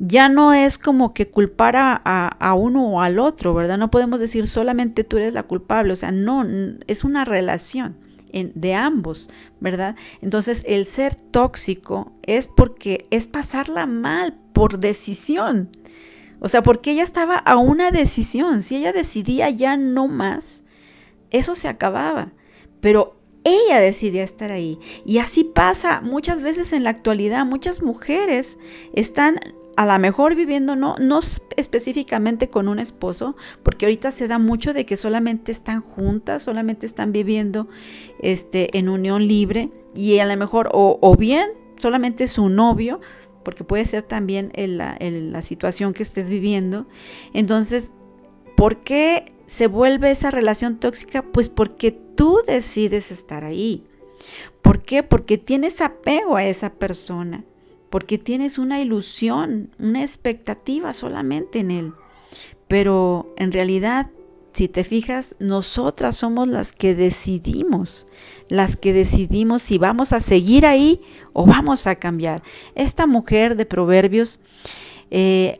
ya 0.00 0.28
no 0.28 0.52
es 0.52 0.76
como 0.76 1.14
que 1.14 1.30
culpar 1.30 1.74
a, 1.76 2.54
uno 2.58 2.84
o 2.88 3.00
al 3.00 3.20
otro, 3.20 3.54
¿verdad? 3.54 3.78
No 3.78 3.92
podemos 3.92 4.18
decir 4.18 4.48
solamente 4.48 5.04
tú 5.04 5.18
eres 5.18 5.34
la 5.34 5.44
culpable, 5.44 5.92
o 5.92 5.96
sea, 5.96 6.10
no, 6.10 6.44
es 6.88 7.04
una 7.04 7.24
relación 7.24 7.96
de 8.32 8.74
ambos, 8.74 9.30
¿verdad? 9.60 9.94
Entonces 10.20 10.64
el 10.66 10.84
ser 10.84 11.14
tóxico 11.14 12.10
es 12.24 12.48
porque 12.48 13.06
es 13.10 13.28
pasarla 13.28 13.86
mal 13.86 14.41
por 14.52 14.78
decisión. 14.78 15.70
O 16.40 16.48
sea, 16.48 16.62
porque 16.62 16.92
ella 16.92 17.02
estaba 17.02 17.36
a 17.36 17.56
una 17.56 17.90
decisión. 17.90 18.62
Si 18.62 18.76
ella 18.76 18.92
decidía 18.92 19.50
ya 19.50 19.76
no 19.76 20.08
más, 20.08 20.64
eso 21.30 21.54
se 21.54 21.68
acababa. 21.68 22.32
Pero 22.80 23.16
ella 23.44 23.80
decidía 23.80 24.24
estar 24.24 24.52
ahí. 24.52 24.78
Y 25.04 25.18
así 25.18 25.44
pasa 25.44 26.00
muchas 26.00 26.42
veces 26.42 26.72
en 26.72 26.84
la 26.84 26.90
actualidad. 26.90 27.46
Muchas 27.46 27.82
mujeres 27.82 28.58
están 28.92 29.40
a 29.76 29.86
lo 29.86 29.98
mejor 29.98 30.34
viviendo 30.34 30.76
no, 30.76 30.96
no 30.98 31.20
específicamente 31.56 32.48
con 32.48 32.68
un 32.68 32.78
esposo, 32.78 33.36
porque 33.62 33.86
ahorita 33.86 34.10
se 34.10 34.28
da 34.28 34.38
mucho 34.38 34.74
de 34.74 34.84
que 34.84 34.96
solamente 34.96 35.52
están 35.52 35.80
juntas, 35.80 36.42
solamente 36.42 36.86
están 36.86 37.12
viviendo 37.12 37.68
este, 38.20 38.76
en 38.78 38.88
unión 38.88 39.26
libre 39.26 39.70
y 39.94 40.18
a 40.18 40.26
lo 40.26 40.36
mejor 40.36 40.70
o, 40.72 41.16
bien 41.16 41.48
solamente 41.78 42.26
su 42.26 42.48
novio, 42.48 43.00
porque 43.42 43.64
puede 43.64 43.84
ser 43.84 44.02
también 44.02 44.52
la, 44.54 45.42
situación 45.42 45.94
que 45.94 46.02
estés 46.02 46.30
viviendo. 46.30 46.86
Entonces, 47.32 47.92
¿por 48.56 48.78
qué 48.78 49.32
se 49.46 49.66
vuelve 49.66 50.10
esa 50.10 50.30
relación 50.30 50.78
tóxica? 50.78 51.22
Pues 51.22 51.48
porque 51.48 51.92
tú 51.92 52.40
decides 52.46 53.10
estar 53.10 53.44
ahí. 53.44 53.84
¿Por 54.62 54.82
qué? 54.82 55.02
Porque 55.02 55.38
tienes 55.38 55.80
apego 55.80 56.36
a 56.36 56.44
esa 56.44 56.70
persona 56.70 57.44
porque 57.92 58.16
tienes 58.16 58.56
una 58.56 58.80
ilusión, 58.80 59.68
una 59.78 60.00
expectativa 60.00 60.94
solamente 60.94 61.58
en 61.58 61.70
Él. 61.70 61.92
Pero 62.66 63.34
en 63.36 63.52
realidad, 63.52 64.08
si 64.52 64.68
te 64.68 64.84
fijas, 64.84 65.34
nosotras 65.38 66.16
somos 66.16 66.46
las 66.46 66.72
que 66.72 66.94
decidimos, 66.94 68.06
las 68.48 68.76
que 68.76 68.92
decidimos 68.92 69.62
si 69.62 69.78
vamos 69.78 70.12
a 70.12 70.20
seguir 70.20 70.66
ahí 70.66 71.00
o 71.32 71.46
vamos 71.46 71.86
a 71.86 71.94
cambiar. 71.94 72.42
Esta 72.74 73.06
mujer 73.06 73.56
de 73.56 73.64
Proverbios, 73.64 74.40
eh, 75.10 75.58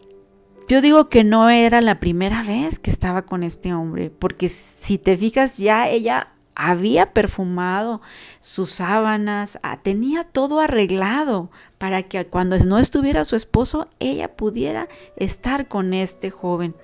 yo 0.68 0.80
digo 0.80 1.08
que 1.08 1.25
no 1.25 1.49
era 1.49 1.80
la 1.80 2.00
primera 2.00 2.42
vez 2.42 2.78
que 2.78 2.90
estaba 2.90 3.22
con 3.22 3.42
este 3.42 3.72
hombre, 3.72 4.11
porque 4.11 4.49
si 4.49 4.99
te 4.99 5.16
fijas, 5.16 5.56
ya 5.58 5.88
ella 5.88 6.28
había 6.54 7.14
perfumado 7.14 8.02
sus 8.40 8.70
sábanas, 8.70 9.58
ah, 9.62 9.80
tenía 9.82 10.25
todo 10.25 10.61
arreglado 10.61 11.50
para 11.78 12.02
que 12.02 12.26
cuando 12.26 12.58
no 12.58 12.78
estuviera 12.78 13.25
su 13.25 13.37
esposo, 13.37 13.88
ella 14.00 14.37
pudiera 14.37 14.88
estar 15.16 15.66
con 15.68 15.94
este 15.94 16.30
joven. 16.30 16.75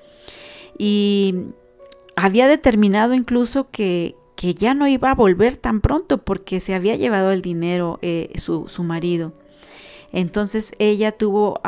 Y 0.78 1.34
había 2.20 2.48
determinado 2.48 3.14
incluso 3.14 3.70
que, 3.70 4.16
que 4.34 4.54
ya 4.54 4.74
no 4.74 4.88
iba 4.88 5.10
a 5.10 5.14
volver 5.14 5.56
tan 5.56 5.80
pronto 5.80 6.18
porque 6.18 6.60
se 6.60 6.74
había 6.74 6.96
llevado 6.96 7.30
el 7.30 7.42
dinero 7.42 7.98
eh, 8.02 8.32
su, 8.36 8.68
su, 8.68 8.82
marido. 8.82 9.32
Entonces 10.12 10.74
ella 10.78 11.12
tuvo 11.12 11.60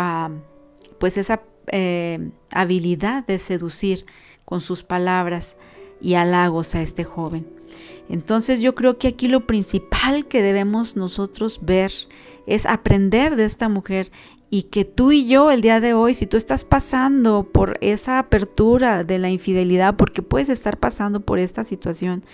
pues 0.98 1.18
esa 1.18 1.42
eh, 1.68 2.30
habilidad 2.50 3.26
de 3.26 3.38
seducir 3.38 4.06
con 4.44 4.60
sus 4.60 4.82
palabras 4.82 5.56
y 6.00 6.14
halagos 6.14 6.74
a 6.74 6.82
este 6.82 7.04
joven. 7.04 7.46
Entonces 8.08 8.60
yo 8.60 8.74
creo 8.74 8.98
que 8.98 9.08
aquí 9.08 9.28
lo 9.28 9.46
principal 9.46 10.26
que 10.26 10.42
debemos 10.42 10.96
nosotros 10.96 11.60
ver 11.62 11.92
es 12.46 12.66
aprender 12.66 13.36
de 13.36 13.44
esta 13.44 13.68
mujer 13.68 14.10
y 14.50 14.64
que 14.64 14.84
tú 14.84 15.12
y 15.12 15.26
yo 15.26 15.52
el 15.52 15.60
día 15.60 15.80
de 15.80 15.94
hoy, 15.94 16.12
si 16.12 16.26
tú 16.26 16.36
estás 16.36 16.64
pasando 16.64 17.44
por 17.44 17.78
esa 17.80 18.18
apertura 18.18 19.04
de 19.04 19.20
la 19.20 19.30
infidelidad, 19.30 19.96
porque 19.96 20.22
puedes 20.22 20.48
estar 20.48 20.76
pasando 20.76 21.20
por 21.20 21.38
esta 21.38 21.62
situación, 21.62 22.24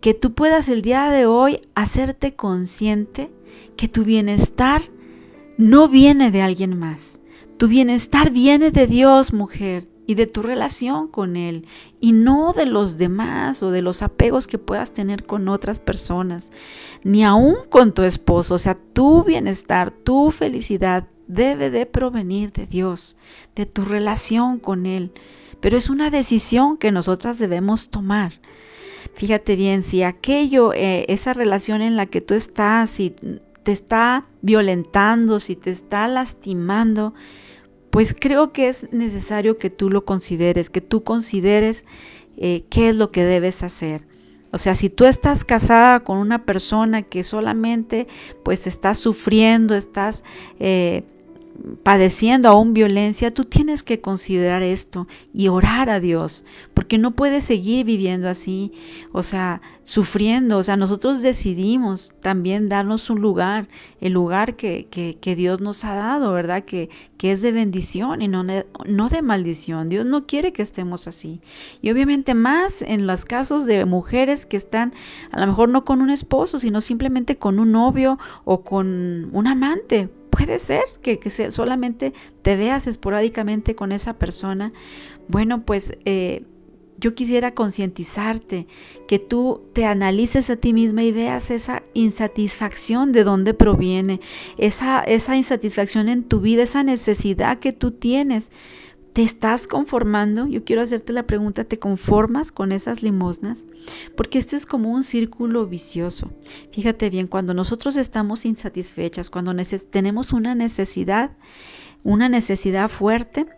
que 0.00 0.14
tú 0.14 0.34
puedas 0.34 0.68
el 0.68 0.82
día 0.82 1.10
de 1.10 1.26
hoy 1.26 1.60
hacerte 1.74 2.36
consciente 2.36 3.32
que 3.76 3.88
tu 3.88 4.04
bienestar 4.04 4.82
no 5.56 5.88
viene 5.88 6.30
de 6.30 6.42
alguien 6.42 6.78
más. 6.78 7.20
Tu 7.56 7.66
bienestar 7.66 8.30
viene 8.30 8.70
de 8.70 8.86
Dios, 8.86 9.32
mujer 9.32 9.88
y 10.06 10.14
de 10.14 10.28
tu 10.28 10.42
relación 10.42 11.08
con 11.08 11.34
Él 11.34 11.66
y 12.00 12.12
no 12.12 12.52
de 12.52 12.66
los 12.66 12.96
demás 12.98 13.64
o 13.64 13.72
de 13.72 13.82
los 13.82 14.02
apegos 14.02 14.46
que 14.46 14.58
puedas 14.58 14.92
tener 14.92 15.26
con 15.26 15.48
otras 15.48 15.80
personas, 15.80 16.52
ni 17.02 17.24
aún 17.24 17.56
con 17.68 17.92
tu 17.92 18.04
esposo. 18.04 18.54
O 18.54 18.58
sea, 18.58 18.78
tu 18.92 19.24
bienestar, 19.24 19.90
tu 19.90 20.30
felicidad 20.30 21.08
debe 21.28 21.70
de 21.70 21.86
provenir 21.86 22.52
de 22.52 22.66
Dios, 22.66 23.16
de 23.54 23.66
tu 23.66 23.84
relación 23.84 24.58
con 24.58 24.86
Él. 24.86 25.12
Pero 25.60 25.76
es 25.76 25.90
una 25.90 26.10
decisión 26.10 26.76
que 26.76 26.90
nosotras 26.90 27.38
debemos 27.38 27.90
tomar. 27.90 28.32
Fíjate 29.14 29.56
bien, 29.56 29.82
si 29.82 30.02
aquello, 30.02 30.72
eh, 30.72 31.04
esa 31.08 31.32
relación 31.32 31.82
en 31.82 31.96
la 31.96 32.06
que 32.06 32.20
tú 32.20 32.34
estás, 32.34 32.90
si 32.90 33.10
te 33.62 33.72
está 33.72 34.26
violentando, 34.42 35.40
si 35.40 35.56
te 35.56 35.70
está 35.70 36.08
lastimando, 36.08 37.14
pues 37.90 38.14
creo 38.18 38.52
que 38.52 38.68
es 38.68 38.92
necesario 38.92 39.58
que 39.58 39.70
tú 39.70 39.90
lo 39.90 40.04
consideres, 40.04 40.70
que 40.70 40.80
tú 40.80 41.02
consideres 41.02 41.84
eh, 42.36 42.64
qué 42.70 42.90
es 42.90 42.96
lo 42.96 43.10
que 43.10 43.24
debes 43.24 43.62
hacer. 43.62 44.06
O 44.50 44.58
sea, 44.58 44.74
si 44.74 44.88
tú 44.88 45.04
estás 45.04 45.44
casada 45.44 46.00
con 46.00 46.18
una 46.18 46.44
persona 46.44 47.02
que 47.02 47.22
solamente 47.24 48.06
pues 48.44 48.66
estás 48.66 48.98
sufriendo, 48.98 49.74
estás 49.74 50.24
eh, 50.58 51.04
padeciendo 51.82 52.48
aún 52.48 52.72
violencia, 52.72 53.34
tú 53.34 53.44
tienes 53.44 53.82
que 53.82 54.00
considerar 54.00 54.62
esto 54.62 55.08
y 55.32 55.48
orar 55.48 55.90
a 55.90 56.00
Dios, 56.00 56.44
porque 56.72 56.98
no 56.98 57.12
puedes 57.12 57.44
seguir 57.44 57.84
viviendo 57.84 58.28
así, 58.28 58.72
o 59.12 59.22
sea, 59.22 59.60
sufriendo, 59.82 60.58
o 60.58 60.62
sea, 60.62 60.76
nosotros 60.76 61.22
decidimos 61.22 62.12
también 62.20 62.68
darnos 62.68 63.10
un 63.10 63.20
lugar, 63.20 63.68
el 64.00 64.12
lugar 64.12 64.54
que, 64.54 64.86
que, 64.88 65.36
Dios 65.36 65.60
nos 65.60 65.84
ha 65.84 65.94
dado, 65.94 66.32
¿verdad? 66.32 66.64
Que, 66.64 66.90
que 67.16 67.32
es 67.32 67.42
de 67.42 67.52
bendición 67.52 68.22
y 68.22 68.28
no, 68.28 68.44
no 68.44 69.08
de 69.08 69.22
maldición. 69.22 69.88
Dios 69.88 70.04
no 70.04 70.26
quiere 70.26 70.52
que 70.52 70.62
estemos 70.62 71.06
así. 71.08 71.40
Y 71.80 71.90
obviamente 71.90 72.34
más 72.34 72.82
en 72.82 73.06
los 73.06 73.24
casos 73.24 73.66
de 73.66 73.84
mujeres 73.84 74.46
que 74.46 74.56
están 74.56 74.94
a 75.30 75.40
lo 75.40 75.46
mejor 75.46 75.68
no 75.68 75.84
con 75.84 76.00
un 76.00 76.10
esposo, 76.10 76.58
sino 76.58 76.80
simplemente 76.80 77.36
con 77.36 77.58
un 77.58 77.72
novio 77.72 78.18
o 78.44 78.62
con 78.62 79.30
un 79.32 79.46
amante, 79.46 80.08
puede 80.38 80.58
ser 80.58 80.84
que, 81.02 81.18
solamente 81.50 82.12
te 82.42 82.56
veas 82.56 82.86
esporádicamente 82.86 83.74
con 83.74 83.92
esa 83.92 84.14
persona. 84.18 84.70
Bueno, 85.26 85.64
pues 85.64 85.98
eh, 86.04 86.44
yo 86.96 87.14
quisiera 87.14 87.54
concientizarte, 87.54 88.66
que 89.06 89.18
tú 89.18 89.62
te 89.72 89.84
analices 89.84 90.50
a 90.50 90.56
ti 90.56 90.72
misma 90.72 91.02
y 91.02 91.12
veas 91.12 91.50
esa 91.50 91.82
insatisfacción 91.92 93.12
de 93.12 93.24
dónde 93.24 93.54
proviene, 93.54 94.20
esa, 94.58 95.02
esa 95.02 95.36
insatisfacción 95.36 96.08
en 96.08 96.24
tu 96.24 96.40
vida, 96.40 96.62
esa 96.62 96.82
necesidad 96.82 97.58
que 97.58 97.72
tú 97.72 97.90
tienes 97.90 98.52
¿Te 99.18 99.24
estás 99.24 99.66
conformando? 99.66 100.46
Yo 100.46 100.62
quiero 100.62 100.80
hacerte 100.80 101.12
la 101.12 101.26
pregunta, 101.26 101.64
¿te 101.64 101.80
conformas 101.80 102.52
con 102.52 102.70
esas 102.70 103.02
limosnas? 103.02 103.66
Porque 104.16 104.38
este 104.38 104.54
es 104.54 104.64
como 104.64 104.92
un 104.92 105.02
círculo 105.02 105.66
vicioso. 105.66 106.30
Fíjate 106.70 107.10
bien, 107.10 107.26
cuando 107.26 107.52
nosotros 107.52 107.96
estamos 107.96 108.46
insatisfechas, 108.46 109.28
cuando 109.28 109.52
tenemos 109.90 110.32
una 110.32 110.54
necesidad, 110.54 111.32
una 112.04 112.28
necesidad 112.28 112.88
fuerte, 112.88 113.48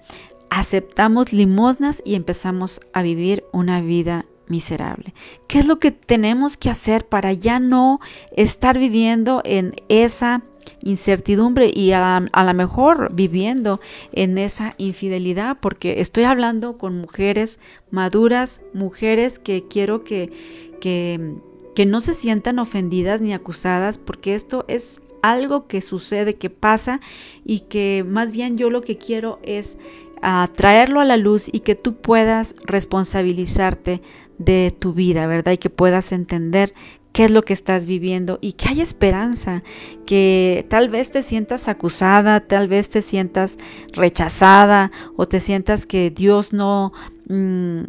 aceptamos 0.48 1.34
limosnas 1.34 2.00
y 2.06 2.14
empezamos 2.14 2.80
a 2.94 3.02
vivir 3.02 3.44
una 3.52 3.82
vida 3.82 4.24
miserable. 4.46 5.12
¿Qué 5.46 5.58
es 5.58 5.66
lo 5.66 5.78
que 5.78 5.90
tenemos 5.90 6.56
que 6.56 6.70
hacer 6.70 7.06
para 7.06 7.34
ya 7.34 7.60
no 7.60 8.00
estar 8.34 8.78
viviendo 8.78 9.42
en 9.44 9.74
esa 9.90 10.42
incertidumbre 10.82 11.70
y 11.74 11.92
a, 11.92 12.20
lo 12.20 12.54
mejor 12.54 13.12
viviendo 13.12 13.80
en 14.12 14.38
esa 14.38 14.74
infidelidad, 14.78 15.58
porque 15.60 16.00
estoy 16.00 16.24
hablando 16.24 16.78
con 16.78 16.98
mujeres 16.98 17.60
maduras, 17.90 18.60
mujeres 18.72 19.38
que 19.38 19.64
quiero 19.68 20.04
que, 20.04 20.30
que, 20.80 21.34
que 21.74 21.86
no 21.86 22.00
se 22.00 22.14
sientan 22.14 22.58
ofendidas 22.58 23.20
ni 23.20 23.32
acusadas, 23.32 23.98
porque 23.98 24.34
esto 24.34 24.64
es 24.68 25.02
algo 25.22 25.66
que 25.66 25.80
sucede, 25.80 26.34
que 26.34 26.50
pasa 26.50 27.00
y 27.44 27.60
que 27.60 28.04
más 28.06 28.32
bien 28.32 28.56
yo 28.56 28.70
lo 28.70 28.80
que 28.80 28.96
quiero 28.96 29.38
es 29.42 29.78
a 30.22 30.48
traerlo 30.54 31.00
a 31.00 31.04
la 31.04 31.16
luz 31.16 31.48
y 31.50 31.60
que 31.60 31.74
tú 31.74 31.94
puedas 31.94 32.54
responsabilizarte 32.64 34.02
de 34.38 34.74
tu 34.76 34.92
vida, 34.92 35.26
¿verdad? 35.26 35.52
Y 35.52 35.58
que 35.58 35.70
puedas 35.70 36.12
entender 36.12 36.74
qué 37.12 37.24
es 37.24 37.30
lo 37.30 37.42
que 37.42 37.52
estás 37.52 37.86
viviendo 37.86 38.38
y 38.40 38.52
que 38.52 38.68
hay 38.68 38.80
esperanza, 38.80 39.62
que 40.06 40.66
tal 40.68 40.88
vez 40.88 41.10
te 41.10 41.22
sientas 41.22 41.68
acusada, 41.68 42.40
tal 42.40 42.68
vez 42.68 42.88
te 42.88 43.02
sientas 43.02 43.58
rechazada 43.92 44.90
o 45.16 45.26
te 45.26 45.40
sientas 45.40 45.86
que 45.86 46.10
Dios 46.10 46.52
no, 46.52 46.92
mm, 47.28 47.82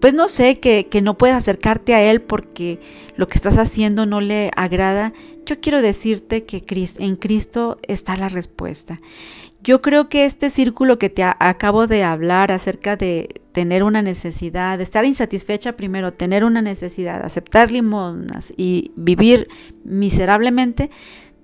pues 0.00 0.12
no 0.12 0.28
sé, 0.28 0.60
que, 0.60 0.88
que 0.88 1.02
no 1.02 1.16
puedes 1.16 1.36
acercarte 1.36 1.94
a 1.94 2.02
Él 2.02 2.20
porque 2.20 2.80
lo 3.16 3.26
que 3.26 3.38
estás 3.38 3.58
haciendo 3.58 4.06
no 4.06 4.20
le 4.20 4.50
agrada. 4.56 5.12
Yo 5.46 5.60
quiero 5.60 5.82
decirte 5.82 6.44
que 6.44 6.62
en 6.98 7.16
Cristo 7.16 7.78
está 7.82 8.16
la 8.16 8.28
respuesta. 8.28 9.00
Yo 9.62 9.80
creo 9.80 10.10
que 10.10 10.26
este 10.26 10.50
círculo 10.50 10.98
que 10.98 11.08
te 11.08 11.22
acabo 11.22 11.86
de 11.86 12.04
hablar 12.04 12.52
acerca 12.52 12.96
de 12.96 13.40
tener 13.54 13.84
una 13.84 14.02
necesidad, 14.02 14.80
estar 14.80 15.04
insatisfecha 15.04 15.76
primero, 15.76 16.12
tener 16.12 16.44
una 16.44 16.60
necesidad, 16.60 17.24
aceptar 17.24 17.70
limonas 17.70 18.52
y 18.56 18.90
vivir 18.96 19.46
miserablemente, 19.84 20.90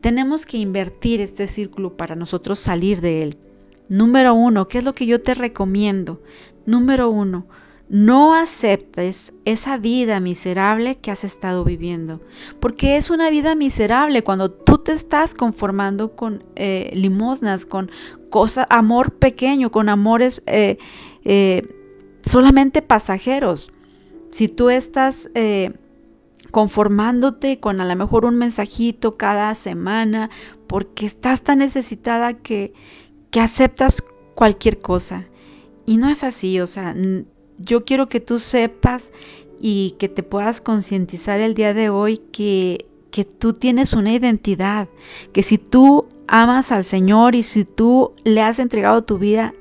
tenemos 0.01 0.45
que 0.45 0.59
invertir 0.59 1.21
este 1.21 1.47
círculo 1.47 1.97
para 1.97 2.17
nosotros 2.17 2.59
salir 2.59 3.01
de 3.01 3.23
él. 3.23 3.39
Número 3.89 4.35
uno, 4.35 4.67
¿qué 4.67 4.79
es 4.79 4.85
lo 4.85 4.93
que 4.93 5.07
yo 5.07 5.23
te 5.23 5.35
recomiendo? 5.35 6.21
Número 6.67 7.09
uno, 7.11 7.47
no 7.89 8.35
aceptes 8.35 9.35
esa 9.45 9.79
vida 9.79 10.19
miserable 10.19 10.97
que 10.97 11.13
has 11.13 11.23
estado 11.23 11.63
viviendo, 11.63 12.21
porque 12.59 12.97
es 12.97 13.11
una 13.11 13.31
vida 13.31 13.55
miserable 13.55 14.25
cuando 14.25 14.51
tú 14.51 14.79
te 14.79 14.93
estás 14.93 15.33
conformando 15.33 16.17
con 16.17 16.43
eh, 16.57 16.91
limosnas, 16.93 17.67
con 17.67 17.93
cosas, 18.31 18.67
amor 18.69 19.13
pequeño, 19.13 19.71
con 19.71 19.89
amores 19.89 20.43
eh, 20.47 20.79
eh, 21.25 21.63
solamente 22.25 22.83
pasajeros. 22.83 23.73
Si 24.31 24.49
tú 24.49 24.71
estás 24.71 25.31
conformándote 26.51 27.61
con 27.61 27.81
a 27.81 27.85
lo 27.85 27.97
mejor 27.97 28.25
un 28.25 28.37
mensajito 28.37 29.17
cada 29.17 29.55
semana, 29.55 30.31
porque 30.67 31.07
estás 31.07 31.43
tan 31.43 31.59
necesitada 31.59 32.35
que, 32.35 32.73
que 33.31 33.41
aceptas 33.41 34.03
cualquier 34.35 34.79
cosa. 34.79 35.27
Y 35.87 35.97
no 35.97 36.09
es 36.09 36.25
así, 36.25 36.61
o 36.61 36.67
sea, 36.67 36.95
yo 37.59 37.85
quiero 37.85 38.09
que 38.09 38.21
tú 38.21 38.39
sepas 38.39 39.13
y 39.61 39.97
que 39.99 40.09
te 40.09 40.23
puedas 40.23 40.61
concientizar 40.61 41.41
el 41.41 41.55
día 41.55 41.75
de 41.75 41.91
hoy 41.91 42.19
que, 42.33 42.87
que 43.11 43.25
tú 43.25 43.53
tienes 43.53 43.93
una 43.93 44.13
identidad, 44.13 44.89
que 45.33 45.43
si 45.43 45.59
tú 45.59 46.07
amas 46.27 46.73
al 46.73 46.85
Señor 46.85 47.35
y 47.35 47.43
si 47.43 47.65
tú 47.65 48.13
le 48.25 48.41
has 48.41 48.59
entregado 48.59 49.03
tu 49.05 49.19
vida 49.19 49.53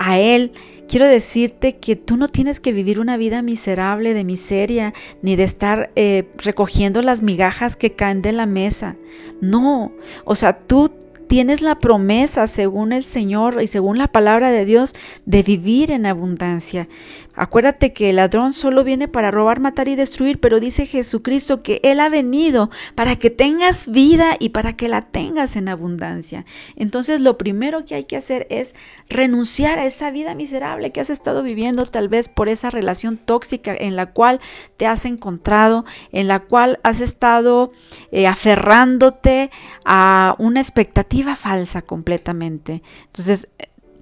a 0.00 0.18
Él, 0.18 0.52
quiero 0.88 1.06
decirte 1.06 1.76
que 1.76 1.94
tú 1.94 2.16
no 2.16 2.26
tienes 2.26 2.58
que 2.58 2.72
vivir 2.72 2.98
una 2.98 3.18
vida 3.18 3.42
miserable 3.42 4.14
de 4.14 4.24
miseria, 4.24 4.94
ni 5.20 5.36
de 5.36 5.44
estar 5.44 5.90
eh, 5.94 6.26
recogiendo 6.38 7.02
las 7.02 7.20
migajas 7.22 7.76
que 7.76 7.92
caen 7.92 8.22
de 8.22 8.32
la 8.32 8.46
mesa. 8.46 8.96
No, 9.42 9.92
o 10.24 10.34
sea, 10.34 10.58
tú 10.58 10.90
tienes 11.30 11.62
la 11.62 11.78
promesa, 11.78 12.48
según 12.48 12.92
el 12.92 13.04
Señor 13.04 13.62
y 13.62 13.68
según 13.68 13.98
la 13.98 14.08
palabra 14.08 14.50
de 14.50 14.64
Dios, 14.64 14.96
de 15.26 15.44
vivir 15.44 15.92
en 15.92 16.04
abundancia. 16.04 16.88
Acuérdate 17.36 17.92
que 17.92 18.10
el 18.10 18.16
ladrón 18.16 18.52
solo 18.52 18.82
viene 18.82 19.06
para 19.06 19.30
robar, 19.30 19.60
matar 19.60 19.86
y 19.86 19.94
destruir, 19.94 20.40
pero 20.40 20.58
dice 20.58 20.86
Jesucristo 20.86 21.62
que 21.62 21.80
Él 21.84 22.00
ha 22.00 22.08
venido 22.08 22.68
para 22.96 23.14
que 23.14 23.30
tengas 23.30 23.86
vida 23.86 24.36
y 24.40 24.48
para 24.48 24.72
que 24.74 24.88
la 24.88 25.02
tengas 25.02 25.54
en 25.54 25.68
abundancia. 25.68 26.44
Entonces 26.74 27.20
lo 27.20 27.38
primero 27.38 27.84
que 27.84 27.94
hay 27.94 28.04
que 28.04 28.16
hacer 28.16 28.48
es 28.50 28.74
renunciar 29.08 29.78
a 29.78 29.86
esa 29.86 30.10
vida 30.10 30.34
miserable 30.34 30.90
que 30.90 31.00
has 31.00 31.10
estado 31.10 31.44
viviendo 31.44 31.86
tal 31.86 32.08
vez 32.08 32.28
por 32.28 32.48
esa 32.48 32.70
relación 32.70 33.16
tóxica 33.16 33.72
en 33.72 33.94
la 33.94 34.06
cual 34.06 34.40
te 34.76 34.88
has 34.88 35.04
encontrado, 35.04 35.84
en 36.10 36.26
la 36.26 36.40
cual 36.40 36.80
has 36.82 37.00
estado 37.00 37.70
eh, 38.10 38.26
aferrándote 38.26 39.50
a 39.84 40.34
una 40.38 40.60
expectativa 40.60 41.19
falsa 41.36 41.82
completamente. 41.82 42.82
Entonces, 43.06 43.48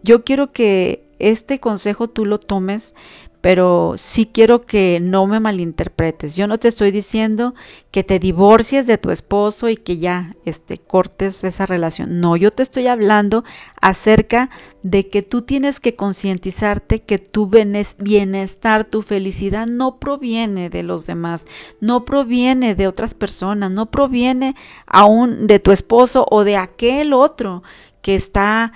yo 0.02 0.24
quiero 0.24 0.52
que 0.52 1.07
este 1.18 1.61
consejo 1.61 2.09
tú 2.09 2.24
lo 2.24 2.38
tomes, 2.38 2.94
pero 3.40 3.94
sí 3.96 4.27
quiero 4.27 4.66
que 4.66 4.98
no 5.01 5.27
me 5.27 5.38
malinterpretes. 5.38 6.35
Yo 6.35 6.48
no 6.48 6.59
te 6.59 6.68
estoy 6.68 6.90
diciendo 6.90 7.55
que 7.92 8.03
te 8.03 8.18
divorcies 8.18 8.87
de 8.87 8.98
tu 8.98 9.11
esposo 9.11 9.68
y 9.68 9.77
que 9.77 9.98
ya 9.98 10.33
este, 10.44 10.79
cortes 10.79 11.44
esa 11.44 11.64
relación. 11.64 12.20
No, 12.20 12.37
yo 12.37 12.51
te 12.51 12.62
estoy 12.62 12.88
hablando 12.88 13.44
acerca 13.81 14.51
de 14.83 15.09
que 15.09 15.22
tú 15.22 15.42
tienes 15.42 15.79
que 15.79 15.94
concientizarte 15.94 17.03
que 17.03 17.18
tu 17.18 17.48
bienestar, 17.48 18.85
tu 18.85 19.03
felicidad 19.03 19.66
no 19.66 19.98
proviene 19.98 20.68
de 20.70 20.83
los 20.83 21.07
demás, 21.07 21.44
no 21.81 22.05
proviene 22.05 22.74
de 22.74 22.88
otras 22.88 23.14
personas, 23.14 23.70
no 23.70 23.87
proviene 23.87 24.57
aún 24.87 25.46
de 25.46 25.61
tu 25.61 25.70
esposo 25.70 26.27
o 26.31 26.44
de 26.44 26.57
aquel 26.57 27.12
otro 27.12 27.62
que 28.03 28.14
está 28.14 28.72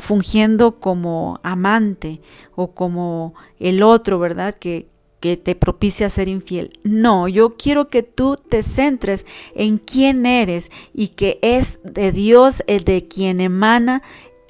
fungiendo 0.00 0.80
como 0.80 1.40
amante 1.42 2.20
o 2.54 2.72
como 2.72 3.34
el 3.58 3.82
otro, 3.82 4.18
¿verdad? 4.18 4.54
Que, 4.54 4.88
que 5.20 5.36
te 5.36 5.54
propicia 5.54 6.10
ser 6.10 6.28
infiel. 6.28 6.80
No, 6.82 7.28
yo 7.28 7.56
quiero 7.56 7.88
que 7.88 8.02
tú 8.02 8.36
te 8.36 8.62
centres 8.62 9.26
en 9.54 9.78
quién 9.78 10.26
eres 10.26 10.70
y 10.92 11.08
que 11.08 11.38
es 11.42 11.80
de 11.84 12.12
Dios, 12.12 12.62
el 12.66 12.84
de 12.84 13.06
quien 13.06 13.40
emana 13.40 14.02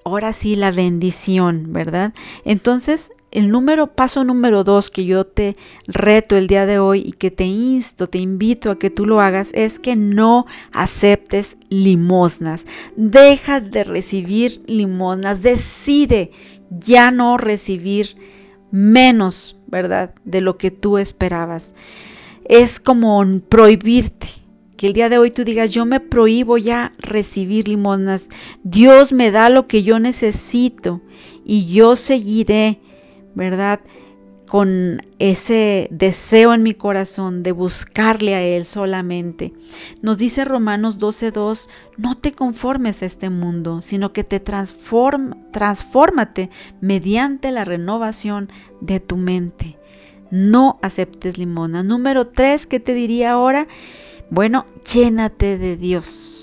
ahora 0.04 0.32
sí 0.32 0.56
la 0.56 0.70
bendición, 0.70 1.72
¿verdad? 1.72 2.12
Entonces, 2.44 3.10
el 3.32 3.48
número, 3.48 3.86
paso 3.88 4.24
número 4.24 4.62
dos 4.62 4.90
que 4.90 5.06
yo 5.06 5.24
te 5.24 5.56
reto 5.86 6.36
el 6.36 6.46
día 6.46 6.66
de 6.66 6.78
hoy 6.78 7.02
y 7.06 7.12
que 7.12 7.30
te 7.30 7.44
insto, 7.44 8.06
te 8.06 8.18
invito 8.18 8.70
a 8.70 8.78
que 8.78 8.90
tú 8.90 9.06
lo 9.06 9.20
hagas 9.20 9.50
es 9.54 9.78
que 9.78 9.96
no 9.96 10.46
aceptes 10.70 11.56
limosnas. 11.70 12.66
Deja 12.94 13.60
de 13.60 13.84
recibir 13.84 14.62
limosnas. 14.66 15.42
Decide 15.42 16.30
ya 16.68 17.10
no 17.10 17.38
recibir 17.38 18.16
menos, 18.70 19.56
¿verdad? 19.66 20.14
De 20.24 20.42
lo 20.42 20.58
que 20.58 20.70
tú 20.70 20.98
esperabas. 20.98 21.74
Es 22.44 22.80
como 22.80 23.24
prohibirte. 23.48 24.28
Que 24.76 24.88
el 24.88 24.92
día 24.94 25.08
de 25.08 25.16
hoy 25.16 25.30
tú 25.30 25.44
digas, 25.44 25.70
yo 25.70 25.86
me 25.86 26.00
prohíbo 26.00 26.58
ya 26.58 26.92
recibir 26.98 27.68
limosnas. 27.68 28.28
Dios 28.62 29.12
me 29.12 29.30
da 29.30 29.48
lo 29.48 29.68
que 29.68 29.84
yo 29.84 29.98
necesito 30.00 31.00
y 31.44 31.66
yo 31.66 31.96
seguiré 31.96 32.80
¿verdad? 33.34 33.80
Con 34.48 35.06
ese 35.18 35.88
deseo 35.90 36.52
en 36.52 36.62
mi 36.62 36.74
corazón 36.74 37.42
de 37.42 37.52
buscarle 37.52 38.34
a 38.34 38.42
Él 38.42 38.64
solamente. 38.64 39.52
Nos 40.02 40.18
dice 40.18 40.44
Romanos 40.44 40.98
12.2, 40.98 41.68
no 41.96 42.16
te 42.16 42.32
conformes 42.32 43.02
a 43.02 43.06
este 43.06 43.30
mundo, 43.30 43.80
sino 43.80 44.12
que 44.12 44.24
te 44.24 44.40
transforma, 44.40 45.36
transfórmate 45.52 46.50
mediante 46.80 47.50
la 47.50 47.64
renovación 47.64 48.50
de 48.80 49.00
tu 49.00 49.16
mente. 49.16 49.78
No 50.30 50.78
aceptes 50.82 51.38
limona. 51.38 51.82
Número 51.82 52.28
3, 52.28 52.66
¿qué 52.66 52.80
te 52.80 52.94
diría 52.94 53.32
ahora? 53.32 53.68
Bueno, 54.28 54.66
llénate 54.92 55.56
de 55.56 55.76
Dios 55.76 56.41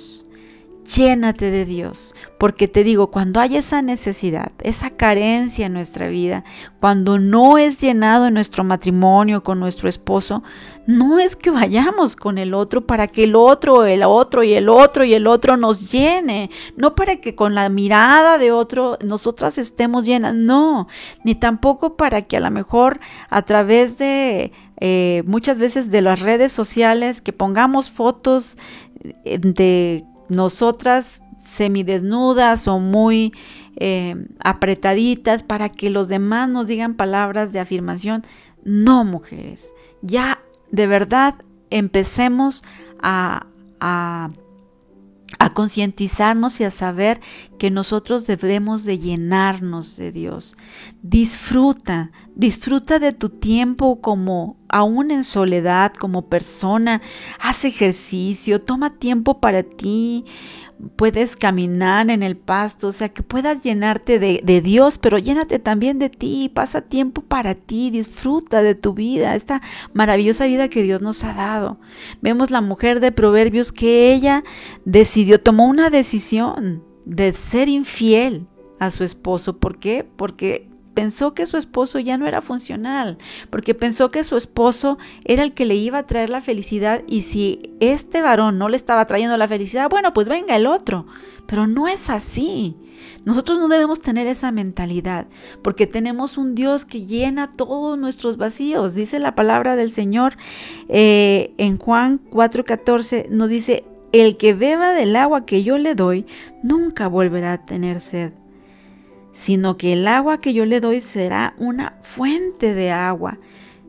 llénate 0.95 1.51
de 1.51 1.65
Dios, 1.65 2.15
porque 2.37 2.67
te 2.67 2.83
digo, 2.83 3.11
cuando 3.11 3.39
hay 3.39 3.57
esa 3.57 3.81
necesidad, 3.81 4.51
esa 4.63 4.89
carencia 4.89 5.67
en 5.67 5.73
nuestra 5.73 6.07
vida, 6.07 6.43
cuando 6.79 7.19
no 7.19 7.57
es 7.57 7.79
llenado 7.79 8.27
en 8.27 8.33
nuestro 8.33 8.63
matrimonio 8.63 9.43
con 9.43 9.59
nuestro 9.59 9.87
esposo, 9.87 10.43
no 10.87 11.19
es 11.19 11.35
que 11.35 11.51
vayamos 11.51 12.15
con 12.15 12.37
el 12.37 12.53
otro 12.53 12.87
para 12.87 13.07
que 13.07 13.25
el 13.25 13.35
otro, 13.35 13.85
el 13.85 14.03
otro 14.03 14.43
y 14.43 14.53
el 14.53 14.69
otro 14.69 15.03
y 15.03 15.13
el 15.13 15.27
otro 15.27 15.57
nos 15.57 15.91
llene, 15.91 16.49
no 16.75 16.95
para 16.95 17.17
que 17.17 17.35
con 17.35 17.53
la 17.53 17.69
mirada 17.69 18.37
de 18.37 18.51
otro 18.51 18.97
nosotras 19.05 19.57
estemos 19.57 20.05
llenas, 20.05 20.33
no, 20.33 20.87
ni 21.23 21.35
tampoco 21.35 21.95
para 21.97 22.23
que 22.23 22.37
a 22.37 22.39
lo 22.41 22.49
mejor 22.49 22.99
a 23.29 23.43
través 23.43 23.97
de 23.97 24.51
eh, 24.81 25.23
muchas 25.25 25.59
veces 25.59 25.91
de 25.91 26.01
las 26.01 26.21
redes 26.21 26.51
sociales 26.51 27.21
que 27.21 27.33
pongamos 27.33 27.91
fotos 27.91 28.57
eh, 29.25 29.39
de 29.39 30.05
nosotras 30.29 31.21
semidesnudas 31.43 32.67
o 32.67 32.79
muy 32.79 33.33
eh, 33.75 34.15
apretaditas 34.43 35.43
para 35.43 35.69
que 35.69 35.89
los 35.89 36.07
demás 36.07 36.49
nos 36.49 36.67
digan 36.67 36.93
palabras 36.93 37.51
de 37.51 37.59
afirmación. 37.59 38.23
No, 38.63 39.03
mujeres, 39.03 39.73
ya 40.01 40.39
de 40.71 40.87
verdad 40.87 41.35
empecemos 41.69 42.63
a, 43.01 43.47
a 43.79 44.29
a 45.37 45.53
concientizarnos 45.53 46.59
y 46.59 46.63
a 46.63 46.71
saber 46.71 47.21
que 47.59 47.69
nosotros 47.69 48.25
debemos 48.25 48.83
de 48.83 48.97
llenarnos 48.97 49.95
de 49.95 50.11
Dios. 50.11 50.55
Disfruta, 51.03 52.11
disfruta 52.35 52.97
de 52.97 53.11
tu 53.11 53.29
tiempo 53.29 54.01
como 54.01 54.57
aún 54.69 55.11
en 55.11 55.23
soledad, 55.23 55.93
como 55.93 56.27
persona, 56.27 57.01
haz 57.39 57.65
ejercicio, 57.65 58.61
toma 58.61 58.97
tiempo 58.97 59.39
para 59.39 59.63
ti, 59.63 60.25
puedes 60.95 61.35
caminar 61.35 62.09
en 62.09 62.23
el 62.23 62.37
pasto, 62.37 62.87
o 62.87 62.91
sea, 62.91 63.09
que 63.09 63.23
puedas 63.23 63.63
llenarte 63.63 64.19
de, 64.19 64.61
Dios, 64.61 64.97
pero 64.97 65.17
llénate 65.17 65.59
también 65.59 65.99
de 65.99 66.09
ti, 66.09 66.49
pasa 66.53 66.81
tiempo 66.81 67.21
para 67.21 67.55
ti, 67.55 67.89
disfruta 67.89 68.61
de 68.61 68.75
tu 68.75 68.93
vida, 68.93 69.35
esta 69.35 69.61
maravillosa 69.93 70.45
vida 70.45 70.69
que 70.69 70.83
Dios 70.83 71.01
nos 71.01 71.23
ha 71.23 71.33
dado. 71.33 71.79
Vemos 72.21 72.51
la 72.51 72.61
mujer 72.61 72.99
de 72.99 73.11
Proverbios 73.11 73.71
que 73.71 74.13
ella 74.13 74.43
decidió, 74.85 75.41
tomó 75.41 75.67
una 75.67 75.89
decisión 75.89 76.83
de 77.05 77.33
ser 77.33 77.67
infiel 77.69 78.47
a 78.79 78.91
su 78.91 79.03
esposo. 79.03 79.57
¿Por 79.57 79.79
qué? 79.79 80.07
Porque 80.15 80.68
pensó 80.93 81.33
que 81.33 81.45
su 81.45 81.57
esposo 81.57 81.99
ya 81.99 82.17
no 82.17 82.27
era 82.27 82.41
funcional, 82.41 83.17
porque 83.49 83.73
pensó 83.73 84.11
que 84.11 84.23
su 84.23 84.37
esposo 84.37 84.97
era 85.25 85.43
el 85.43 85.53
que 85.53 85.65
le 85.65 85.75
iba 85.75 85.99
a 85.99 86.07
traer 86.07 86.29
la 86.29 86.41
felicidad 86.41 87.03
y 87.07 87.23
si 87.23 87.73
este 87.79 88.21
varón 88.21 88.57
no 88.57 88.69
le 88.69 88.77
estaba 88.77 89.05
trayendo 89.05 89.37
la 89.37 89.47
felicidad, 89.47 89.89
bueno, 89.89 90.13
pues 90.13 90.27
venga 90.27 90.55
el 90.55 90.67
otro. 90.67 91.05
Pero 91.45 91.65
no 91.65 91.87
es 91.87 92.09
así. 92.11 92.75
Nosotros 93.25 93.59
no 93.59 93.69
debemos 93.69 94.01
tener 94.01 94.27
esa 94.27 94.51
mentalidad, 94.51 95.27
porque 95.61 95.87
tenemos 95.87 96.37
un 96.37 96.53
Dios 96.53 96.85
que 96.85 97.05
llena 97.05 97.51
todos 97.51 97.97
nuestros 97.97 98.37
vacíos. 98.37 98.93
Dice 98.93 99.19
la 99.19 99.35
palabra 99.35 99.75
del 99.75 99.91
Señor 99.91 100.37
eh, 100.89 101.53
en 101.57 101.77
Juan 101.77 102.19
4:14, 102.29 103.29
nos 103.29 103.49
dice, 103.49 103.83
el 104.11 104.37
que 104.37 104.53
beba 104.53 104.93
del 104.93 105.15
agua 105.15 105.45
que 105.45 105.63
yo 105.63 105.77
le 105.77 105.95
doy, 105.95 106.25
nunca 106.63 107.07
volverá 107.07 107.53
a 107.53 107.65
tener 107.65 108.01
sed 108.01 108.33
sino 109.39 109.77
que 109.77 109.93
el 109.93 110.07
agua 110.07 110.41
que 110.41 110.53
yo 110.53 110.65
le 110.65 110.81
doy 110.81 110.99
será 110.99 111.53
una 111.57 111.97
fuente 112.01 112.73
de 112.73 112.91
agua. 112.91 113.39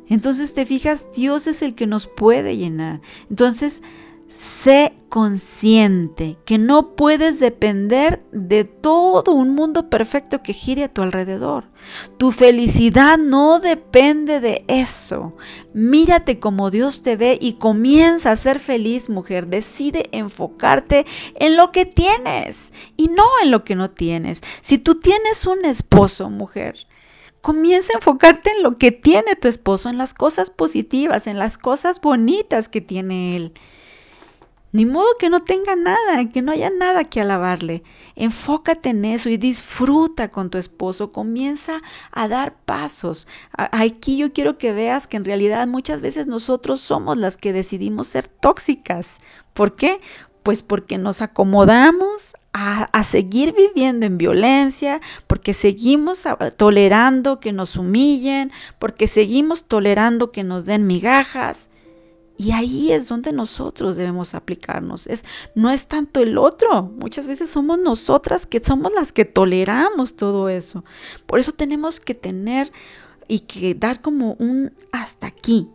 Entonces 0.09 0.55
te 0.55 0.65
fijas, 0.65 1.09
Dios 1.15 1.47
es 1.47 1.63
el 1.63 1.75
que 1.75 1.87
nos 1.87 2.07
puede 2.07 2.57
llenar. 2.57 3.01
Entonces, 3.29 3.83
sé 4.41 4.95
consciente 5.11 6.39
que 6.47 6.57
no 6.57 6.97
puedes 6.97 7.41
depender 7.41 8.25
de 8.33 8.65
todo 8.65 9.33
un 9.33 9.55
mundo 9.55 9.91
perfecto 9.91 10.43
que 10.43 10.55
gire 10.55 10.85
a 10.85 10.89
tu 10.93 11.03
alrededor. 11.03 11.65
Tu 12.17 12.33
felicidad 12.33 13.19
no 13.19 13.61
depende 13.61 14.41
de 14.41 14.65
eso. 14.67 15.37
Mírate 15.75 16.39
como 16.39 16.71
Dios 16.71 17.03
te 17.03 17.17
ve 17.17 17.37
y 17.39 17.55
comienza 17.55 18.31
a 18.31 18.37
ser 18.37 18.61
feliz, 18.61 19.11
mujer. 19.11 19.47
Decide 19.47 20.09
enfocarte 20.13 21.05
en 21.35 21.59
lo 21.59 21.71
que 21.71 21.85
tienes 21.85 22.73
y 22.97 23.09
no 23.09 23.25
en 23.43 23.51
lo 23.51 23.63
que 23.63 23.75
no 23.75 23.91
tienes. 23.91 24.41
Si 24.63 24.79
tú 24.79 25.01
tienes 25.01 25.45
un 25.47 25.67
esposo, 25.67 26.31
mujer, 26.31 26.87
Comienza 27.43 27.95
a 27.95 27.97
enfocarte 27.97 28.51
en 28.55 28.63
lo 28.63 28.77
que 28.77 28.93
tiene 28.93 29.35
tu 29.35 29.49
esposo, 29.49 29.89
en 29.89 29.97
las 29.97 30.13
cosas 30.13 30.51
positivas, 30.51 31.27
en 31.27 31.39
las 31.39 31.57
cosas 31.57 31.99
bonitas 31.99 32.69
que 32.69 32.83
tiene 32.83 33.35
él 33.35 33.55
Ni 34.73 34.87
modo 34.87 35.17
que 35.19 35.31
no 35.31 35.43
tenga 35.43 35.75
nada, 35.75 36.29
que 36.31 36.43
no 36.43 36.53
haya 36.53 36.71
nada 36.71 37.05
que 37.05 37.21
alabarle. 37.21 37.83
Enfócate 38.15 38.91
en 38.91 39.05
eso 39.05 39.29
y 39.29 39.37
disfruta 39.37 40.29
con 40.29 40.49
tu 40.49 40.59
esposo. 40.59 41.11
Comienza 41.11 41.83
a 42.13 42.29
dar 42.29 42.55
pasos. 42.55 43.27
Aquí 43.53 44.17
yo 44.17 44.33
quiero 44.33 44.59
que 44.59 44.73
veas 44.73 45.09
que 45.09 45.17
en 45.17 45.25
realidad 45.25 45.67
muchas 45.67 46.01
veces 46.01 46.29
nosotros 46.29 46.81
somos 46.81 47.17
las 47.17 47.37
que 47.37 47.53
decidimos 47.53 48.07
ser 48.07 48.29
tóxicas. 48.29 49.19
¿Por 49.55 49.75
qué? 49.75 50.01
Pues 50.45 50.63
porque 50.63 50.99
nos 50.99 51.21
acomodamos 51.21 52.35
a, 52.53 52.85
a, 52.85 53.05
seguir 53.05 53.53
viviendo 53.53 54.07
en 54.07 54.19
violencia, 54.19 55.01
porque 55.27 55.53
seguimos 55.53 56.23
tolerando 56.57 57.41
que 57.41 57.53
nos 57.53 57.77
humillen, 57.77 58.53
porque 58.79 59.09
seguimos 59.09 59.65
tolerando 59.65 60.31
que 60.31 60.45
nos 60.45 60.65
den 60.65 60.87
migajas. 60.87 61.70
Y 62.41 62.53
ahí 62.53 62.91
es 62.91 63.07
donde 63.07 63.35
nosotros 63.35 63.99
debemos 63.99 64.35
aplicarnos. 64.35 65.07
Es, 65.07 65.25
no 65.55 65.71
es 65.71 65.89
tanto 65.89 66.21
el 66.21 66.39
otro. 66.39 66.85
Muchas 66.85 67.27
veces 67.27 67.51
somos 67.51 67.79
nosotras 67.79 68.47
que 68.47 68.65
somos 68.65 68.95
las 68.95 69.13
que 69.13 69.27
toleramos 69.27 70.17
todo 70.17 70.49
eso. 70.49 70.83
Por 71.27 71.39
eso 71.39 71.53
tenemos 71.53 72.01
que 72.01 72.15
tener 72.15 72.73
y 73.29 73.41
que 73.41 73.75
dar 73.75 74.01
como 74.01 74.37
un 74.39 74.73
hasta 74.91 75.27
aquí. 75.27 75.69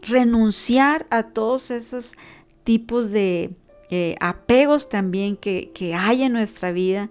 Renunciar 0.00 1.06
a 1.10 1.24
todos 1.24 1.70
esos 1.70 2.16
tipos 2.64 3.10
de 3.10 3.50
eh, 3.90 4.14
apegos 4.18 4.88
también 4.88 5.36
que, 5.36 5.72
que 5.74 5.94
hay 5.94 6.22
en 6.22 6.32
nuestra 6.32 6.72
vida 6.72 7.10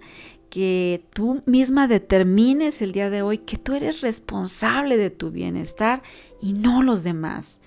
que 0.49 1.03
tú 1.13 1.43
misma 1.45 1.87
determines 1.87 2.81
el 2.81 2.93
día 2.93 3.09
de 3.09 3.21
hoy 3.21 3.37
que 3.37 3.57
tú 3.57 3.75
eres 3.75 4.01
responsable 4.01 4.97
de 4.97 5.09
tu 5.09 5.29
bienestar 5.29 6.01
y 6.41 6.53
no 6.53 6.81
los 6.81 7.03
demás. 7.03 7.61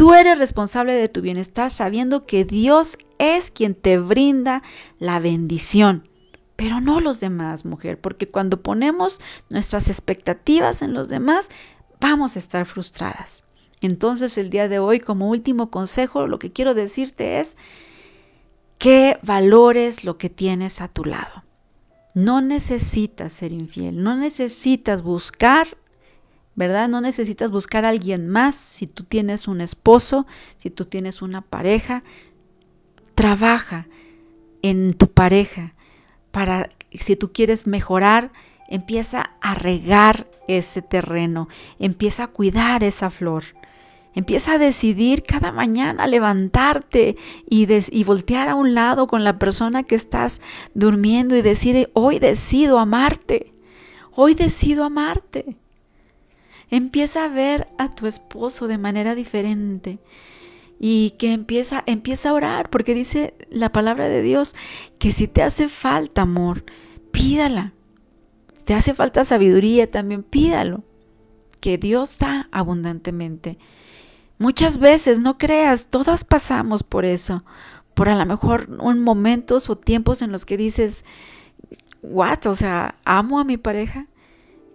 Tú 0.00 0.14
eres 0.14 0.38
responsable 0.38 0.94
de 0.94 1.10
tu 1.10 1.20
bienestar 1.20 1.70
sabiendo 1.70 2.22
que 2.22 2.46
Dios 2.46 2.96
es 3.18 3.50
quien 3.50 3.74
te 3.74 3.98
brinda 3.98 4.62
la 4.98 5.18
bendición, 5.20 6.08
pero 6.56 6.80
no 6.80 7.00
los 7.00 7.20
demás, 7.20 7.66
mujer, 7.66 8.00
porque 8.00 8.26
cuando 8.26 8.62
ponemos 8.62 9.20
nuestras 9.50 9.88
expectativas 9.88 10.80
en 10.80 10.94
los 10.94 11.10
demás, 11.10 11.50
vamos 12.00 12.34
a 12.34 12.38
estar 12.38 12.64
frustradas. 12.64 13.44
Entonces 13.82 14.38
el 14.38 14.48
día 14.48 14.68
de 14.68 14.78
hoy, 14.78 15.00
como 15.00 15.28
último 15.28 15.70
consejo, 15.70 16.26
lo 16.26 16.38
que 16.38 16.50
quiero 16.50 16.72
decirte 16.72 17.40
es 17.40 17.58
que 18.78 19.18
valores 19.20 20.04
lo 20.04 20.16
que 20.16 20.30
tienes 20.30 20.80
a 20.80 20.88
tu 20.88 21.04
lado. 21.04 21.44
No 22.14 22.40
necesitas 22.40 23.34
ser 23.34 23.52
infiel, 23.52 24.02
no 24.02 24.16
necesitas 24.16 25.02
buscar 25.02 25.76
¿verdad? 26.54 26.88
No 26.88 27.00
necesitas 27.00 27.50
buscar 27.50 27.84
a 27.84 27.90
alguien 27.90 28.28
más 28.28 28.54
si 28.54 28.86
tú 28.86 29.04
tienes 29.04 29.48
un 29.48 29.60
esposo, 29.60 30.26
si 30.56 30.70
tú 30.70 30.84
tienes 30.84 31.22
una 31.22 31.40
pareja. 31.40 32.02
Trabaja 33.14 33.86
en 34.62 34.94
tu 34.94 35.08
pareja 35.08 35.72
para, 36.30 36.70
si 36.92 37.16
tú 37.16 37.32
quieres 37.32 37.66
mejorar, 37.66 38.32
empieza 38.68 39.30
a 39.40 39.54
regar 39.54 40.26
ese 40.48 40.80
terreno, 40.80 41.48
empieza 41.78 42.24
a 42.24 42.28
cuidar 42.28 42.84
esa 42.84 43.10
flor. 43.10 43.44
Empieza 44.12 44.54
a 44.54 44.58
decidir 44.58 45.22
cada 45.22 45.52
mañana 45.52 46.08
levantarte 46.08 47.16
y, 47.48 47.68
y, 47.96 48.04
voltear 48.04 48.48
a 48.48 48.56
un 48.56 48.74
lado 48.74 49.06
con 49.06 49.22
la 49.22 49.38
persona 49.38 49.84
que 49.84 49.94
estás 49.94 50.40
durmiendo 50.74 51.36
y 51.36 51.42
decir, 51.42 51.90
hoy 51.92 52.18
decido 52.18 52.80
amarte, 52.80 53.54
hoy 54.12 54.34
decido 54.34 54.82
amarte. 54.82 55.56
Empieza 56.70 57.24
a 57.24 57.28
ver 57.28 57.68
a 57.78 57.90
tu 57.90 58.06
esposo 58.06 58.66
de 58.68 58.78
manera 58.78 59.14
diferente 59.14 59.98
y 60.78 61.10
que 61.18 61.32
empieza, 61.32 61.82
empieza 61.86 62.30
a 62.30 62.32
orar, 62.32 62.70
porque 62.70 62.94
dice 62.94 63.34
la 63.50 63.70
palabra 63.70 64.08
de 64.08 64.22
Dios 64.22 64.56
que 64.98 65.12
si 65.12 65.28
te 65.28 65.42
hace 65.42 65.68
falta 65.68 66.22
amor, 66.22 66.64
pídala. 67.12 67.74
Si 68.54 68.64
te 68.64 68.74
hace 68.74 68.94
falta 68.94 69.24
sabiduría, 69.24 69.90
también 69.90 70.22
pídalo, 70.22 70.82
que 71.60 71.76
Dios 71.76 72.18
da 72.18 72.48
abundantemente. 72.50 73.58
Muchas 74.38 74.78
veces, 74.78 75.20
no 75.20 75.36
creas, 75.36 75.88
todas 75.88 76.24
pasamos 76.24 76.82
por 76.82 77.04
eso, 77.04 77.44
por 77.92 78.08
a 78.08 78.16
lo 78.16 78.24
mejor 78.24 78.70
un 78.80 79.00
momentos 79.00 79.68
o 79.68 79.76
tiempos 79.76 80.22
en 80.22 80.32
los 80.32 80.46
que 80.46 80.56
dices, 80.56 81.04
what, 82.00 82.46
o 82.46 82.54
sea, 82.54 82.94
amo 83.04 83.38
a 83.38 83.44
mi 83.44 83.58
pareja, 83.58 84.06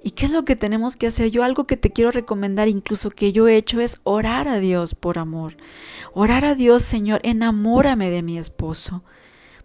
¿Y 0.06 0.12
qué 0.12 0.28
es 0.28 0.32
lo 0.32 0.46
que 0.46 0.56
tenemos 0.56 0.98
que 0.98 1.08
hacer? 1.08 1.32
Yo 1.32 1.44
algo 1.44 1.66
que 1.66 1.78
te 1.78 1.90
quiero 1.90 2.12
recomendar, 2.12 2.68
incluso 2.68 3.10
que 3.10 3.32
yo 3.32 3.48
he 3.48 3.58
hecho, 3.58 3.82
es 3.82 4.02
orar 4.04 4.48
a 4.48 4.60
Dios 4.60 4.94
por 4.94 5.18
amor. 5.18 5.58
Orar 6.14 6.46
a 6.46 6.54
Dios, 6.54 6.84
Señor, 6.84 7.22
enamórame 7.24 8.12
de 8.12 8.22
mi 8.22 8.38
esposo. 8.38 9.04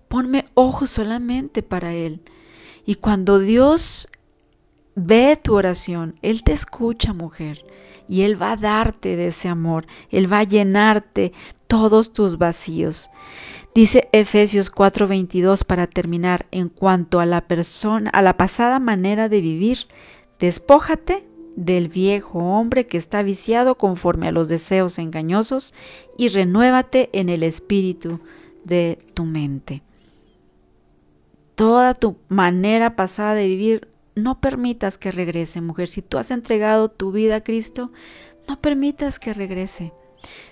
Ponme 0.09 0.46
ojos 0.55 0.88
solamente 0.88 1.62
para 1.62 1.92
Él. 1.92 2.22
Y 2.87 2.94
cuando 2.94 3.38
Dios 3.38 4.09
ve 4.94 5.37
tu 5.37 5.57
oración, 5.57 6.18
Él 6.22 6.42
te 6.42 6.53
escucha, 6.55 7.12
mujer. 7.12 7.62
Y 8.09 8.22
Él 8.22 8.40
va 8.40 8.53
a 8.53 8.57
darte 8.57 9.16
de 9.16 9.26
ese 9.26 9.50
amor. 9.50 9.87
Él 10.09 10.33
va 10.33 10.38
a 10.38 10.44
llenarte 10.44 11.35
todos 11.66 12.14
tus 12.14 12.38
vacíos. 12.38 13.11
Dice 13.74 14.09
Efesios 14.12 14.72
4:22 14.72 15.64
para 15.64 15.87
terminar, 15.87 16.46
en 16.50 16.70
cuanto 16.70 17.20
a 17.20 17.26
la 17.26 17.42
persona, 17.42 18.09
a 18.09 18.22
la 18.22 18.38
pasada 18.38 18.79
manera 18.79 19.29
de 19.29 19.42
vivir, 19.42 19.87
Despójate 20.40 21.26
del 21.55 21.88
viejo 21.88 22.38
hombre 22.38 22.87
que 22.87 22.96
está 22.96 23.22
viciado 23.22 23.76
conforme 23.76 24.29
a 24.29 24.33
los 24.33 24.48
deseos 24.48 24.98
engañosos 24.98 25.74
y 26.16 26.29
renuévate 26.29 27.11
en 27.12 27.29
el 27.29 27.42
espíritu 27.42 28.20
de 28.64 28.98
tu 29.12 29.24
mente. 29.24 29.83
Toda 31.55 31.92
tu 31.92 32.16
manera 32.29 32.96
pasada 32.96 33.35
de 33.35 33.48
vivir, 33.48 33.88
no 34.14 34.40
permitas 34.40 34.96
que 34.96 35.12
regrese, 35.12 35.61
mujer. 35.61 35.88
Si 35.88 36.00
tú 36.00 36.16
has 36.16 36.31
entregado 36.31 36.88
tu 36.90 37.12
vida 37.12 37.37
a 37.37 37.44
Cristo, 37.44 37.90
no 38.48 38.59
permitas 38.59 39.18
que 39.18 39.35
regrese. 39.35 39.92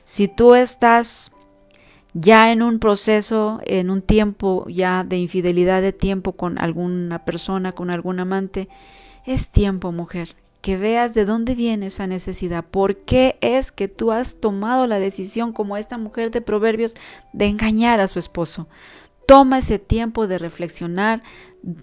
Si 0.04 0.28
tú 0.28 0.54
estás 0.54 1.32
ya 2.12 2.52
en 2.52 2.62
un 2.62 2.78
proceso, 2.78 3.60
en 3.64 3.88
un 3.88 4.02
tiempo 4.02 4.66
ya 4.68 5.02
de 5.02 5.16
infidelidad 5.16 5.80
de 5.80 5.94
tiempo 5.94 6.32
con 6.32 6.58
alguna 6.58 7.24
persona, 7.24 7.72
con 7.72 7.90
algún 7.90 8.20
amante, 8.20 8.68
es 9.28 9.48
tiempo, 9.48 9.92
mujer, 9.92 10.34
que 10.62 10.78
veas 10.78 11.12
de 11.12 11.26
dónde 11.26 11.54
viene 11.54 11.86
esa 11.86 12.06
necesidad. 12.06 12.64
¿Por 12.64 12.96
qué 12.96 13.36
es 13.42 13.72
que 13.72 13.86
tú 13.86 14.10
has 14.10 14.36
tomado 14.36 14.86
la 14.86 14.98
decisión, 14.98 15.52
como 15.52 15.76
esta 15.76 15.98
mujer 15.98 16.30
de 16.30 16.40
Proverbios, 16.40 16.94
de 17.34 17.46
engañar 17.46 18.00
a 18.00 18.08
su 18.08 18.18
esposo? 18.18 18.68
Toma 19.26 19.58
ese 19.58 19.78
tiempo 19.78 20.26
de 20.26 20.38
reflexionar 20.38 21.22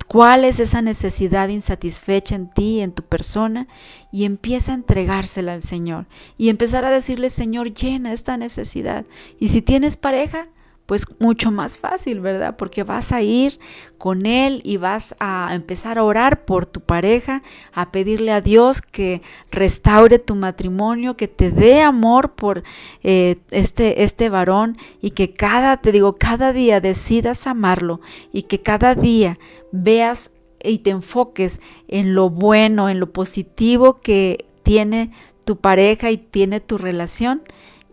cuál 0.08 0.44
es 0.44 0.60
esa 0.60 0.82
necesidad 0.82 1.50
insatisfecha 1.50 2.34
en 2.34 2.50
ti, 2.52 2.82
en 2.82 2.92
tu 2.92 3.04
persona, 3.04 3.68
y 4.12 4.26
empieza 4.26 4.72
a 4.72 4.76
entregársela 4.76 5.54
al 5.54 5.62
Señor. 5.62 6.08
Y 6.40 6.50
empezar 6.50 6.84
a 6.84 6.90
decirle, 6.90 7.30
Señor, 7.30 7.76
llena 7.76 8.12
esta 8.12 8.38
necesidad. 8.38 9.06
Y 9.40 9.50
si 9.50 9.62
tienes 9.62 9.98
pareja, 9.98 10.48
pues 10.86 11.06
mucho 11.20 11.52
más 11.52 11.78
fácil, 11.78 12.20
¿verdad? 12.20 12.58
Porque 12.58 12.84
vas 12.84 13.12
a 13.12 13.22
ir 13.22 13.60
con 13.98 14.26
él 14.26 14.62
y 14.64 14.78
vas 14.78 15.16
a 15.20 15.50
empezar 15.54 15.98
a 15.98 16.04
orar 16.04 16.46
por 16.46 16.66
tu 16.66 16.80
pareja, 16.82 17.42
a 17.74 17.92
pedirle 17.92 18.32
a 18.32 18.42
Dios 18.42 18.82
que 18.82 19.22
restaure 19.52 20.20
tu 20.20 20.36
matrimonio, 20.36 21.18
que 21.18 21.28
te 21.28 21.50
dé 21.50 21.82
amor 21.82 22.34
por 22.34 22.64
eh, 23.04 23.38
este, 23.52 24.04
este 24.04 24.30
varón 24.30 24.78
y 25.02 25.12
que 25.12 25.34
cada, 25.34 25.78
te 25.78 25.92
digo, 25.92 26.18
cada 26.18 26.54
día 26.54 26.80
decidas 26.82 27.48
amarlo 27.48 28.02
y 28.32 28.44
que 28.44 28.62
cada 28.62 28.94
día 28.94 29.40
veas 29.72 30.34
y 30.64 30.80
te 30.80 30.92
enfoques 30.92 31.62
en 31.88 32.14
lo 32.14 32.30
bueno, 32.30 32.90
en 32.90 33.00
lo 33.00 33.12
positivo 33.12 34.02
que 34.02 34.46
tiene 34.64 35.12
tu 35.46 35.58
pareja 35.58 36.12
y 36.12 36.18
tiene 36.18 36.60
tu 36.60 36.78
relación 36.78 37.44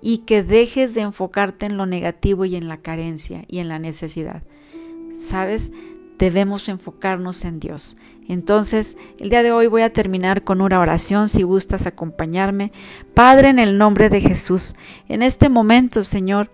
y 0.03 0.19
que 0.19 0.43
dejes 0.43 0.95
de 0.95 1.03
enfocarte 1.03 1.65
en 1.67 1.77
lo 1.77 1.87
negativo 1.87 2.45
y 2.45 2.57
en 2.57 2.69
la 2.69 2.79
carencia 2.79 3.45
y 3.49 3.59
en 3.61 3.69
la 3.69 3.79
necesidad. 3.79 4.43
¿Sabes? 5.19 5.73
Debemos 6.19 6.69
enfocarnos 6.69 7.45
en 7.45 7.61
Dios. 7.61 7.97
Entonces, 8.29 8.97
el 9.19 9.31
día 9.31 9.43
de 9.43 9.53
hoy 9.53 9.69
voy 9.69 9.83
a 9.83 9.93
terminar 9.93 10.43
con 10.43 10.61
una 10.61 10.81
oración 10.81 11.29
si 11.29 11.43
gustas 11.43 11.87
acompañarme. 11.87 12.73
Padre, 13.15 13.49
en 13.49 13.59
el 13.59 13.79
nombre 13.79 14.11
de 14.11 14.21
Jesús, 14.21 14.75
en 15.09 15.23
este 15.23 15.49
momento, 15.49 16.05
Señor, 16.05 16.51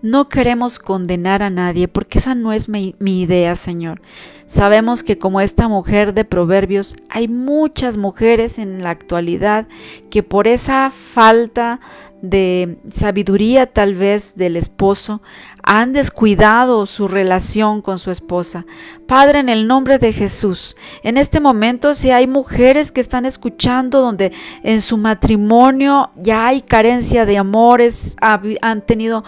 no 0.00 0.28
queremos 0.28 0.78
condenar 0.78 1.42
a 1.42 1.50
nadie 1.50 1.88
porque 1.88 2.18
esa 2.18 2.36
no 2.36 2.52
es 2.52 2.68
mi, 2.68 2.94
idea, 3.00 3.56
Señor. 3.56 4.00
Sabemos 4.46 5.02
que 5.02 5.18
como 5.18 5.40
esta 5.40 5.66
mujer 5.66 6.14
de 6.14 6.24
Proverbios, 6.24 6.94
hay 7.10 7.26
muchas 7.26 7.96
mujeres 7.96 8.58
en 8.58 8.82
la 8.82 8.90
actualidad 8.90 9.66
que 10.08 10.22
por 10.22 10.46
esa 10.46 10.90
falta 10.90 11.80
de 12.22 12.78
sabiduría 12.90 13.66
tal 13.66 13.94
vez 13.94 14.36
del 14.36 14.56
esposo 14.56 15.22
han 15.62 15.92
descuidado 15.92 16.86
su 16.86 17.08
relación 17.08 17.82
con 17.82 17.98
su 17.98 18.10
esposa. 18.10 18.64
Padre, 19.06 19.40
en 19.40 19.48
el 19.48 19.66
nombre 19.66 19.98
de 19.98 20.12
Jesús, 20.12 20.76
en 21.02 21.18
este 21.18 21.40
momento 21.40 21.94
si 21.94 22.10
hay 22.10 22.26
mujeres 22.26 22.90
que 22.90 23.00
están 23.00 23.26
escuchando 23.26 24.00
donde 24.00 24.32
en 24.62 24.80
su 24.80 24.96
matrimonio 24.96 26.10
ya 26.16 26.46
hay 26.46 26.62
carencia 26.62 27.26
de 27.26 27.38
amores, 27.38 28.16
han 28.20 28.82
tenido 28.82 29.24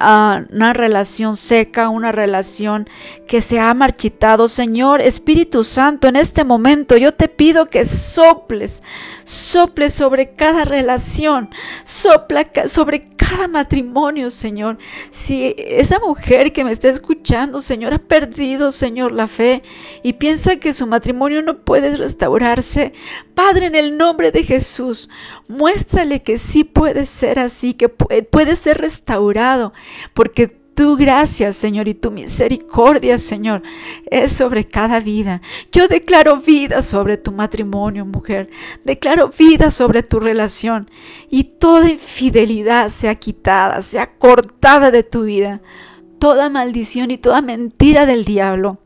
ah, 0.00 0.42
una 0.50 0.72
relación 0.72 1.36
seca, 1.36 1.88
una 1.88 2.12
relación 2.12 2.88
que 3.26 3.40
se 3.40 3.58
ha 3.58 3.72
marchitado, 3.74 4.48
Señor 4.48 5.00
Espíritu 5.00 5.64
Santo, 5.64 6.08
en 6.08 6.16
este 6.16 6.44
momento 6.44 6.96
yo 6.96 7.12
te 7.14 7.28
pido 7.28 7.66
que 7.66 7.84
soples, 7.84 8.82
soples 9.24 9.92
sobre 9.92 10.34
cada 10.34 10.64
relación, 10.64 11.50
sobre 12.66 13.04
cada 13.16 13.48
matrimonio, 13.48 14.30
Señor. 14.30 14.78
Si 15.10 15.54
esa 15.58 15.98
mujer 15.98 16.52
que 16.52 16.64
me 16.64 16.72
está 16.72 16.88
escuchando, 16.88 17.60
Señor, 17.60 17.94
ha 17.94 17.98
perdido, 17.98 18.72
Señor, 18.72 19.12
la 19.12 19.26
fe 19.26 19.62
y 20.02 20.14
piensa 20.14 20.56
que 20.56 20.72
su 20.72 20.86
matrimonio 20.86 21.42
no 21.42 21.58
puede 21.58 21.96
restaurarse, 21.96 22.92
Padre, 23.34 23.66
en 23.66 23.74
el 23.74 23.96
nombre 23.96 24.30
de 24.32 24.44
Jesús, 24.44 25.08
muéstrale 25.48 26.22
que 26.22 26.38
sí 26.38 26.64
puede 26.64 27.06
ser 27.06 27.38
así, 27.38 27.74
que 27.74 27.88
puede 27.88 28.56
ser 28.56 28.78
restaurado, 28.78 29.72
porque 30.12 30.63
tu 30.74 30.96
gracia, 30.96 31.52
Señor, 31.52 31.88
y 31.88 31.94
tu 31.94 32.10
misericordia, 32.10 33.18
Señor, 33.18 33.62
es 34.10 34.32
sobre 34.32 34.66
cada 34.66 35.00
vida. 35.00 35.40
Yo 35.72 35.88
declaro 35.88 36.36
vida 36.36 36.82
sobre 36.82 37.16
tu 37.16 37.32
matrimonio, 37.32 38.04
mujer. 38.04 38.50
Declaro 38.84 39.28
vida 39.28 39.70
sobre 39.70 40.02
tu 40.02 40.18
relación. 40.18 40.90
Y 41.30 41.44
toda 41.44 41.90
infidelidad 41.90 42.88
sea 42.88 43.14
quitada, 43.14 43.80
sea 43.80 44.16
cortada 44.18 44.90
de 44.90 45.02
tu 45.02 45.24
vida. 45.24 45.60
Toda 46.18 46.50
maldición 46.50 47.10
y 47.10 47.18
toda 47.18 47.42
mentira 47.42 48.06
del 48.06 48.24
diablo 48.24 48.78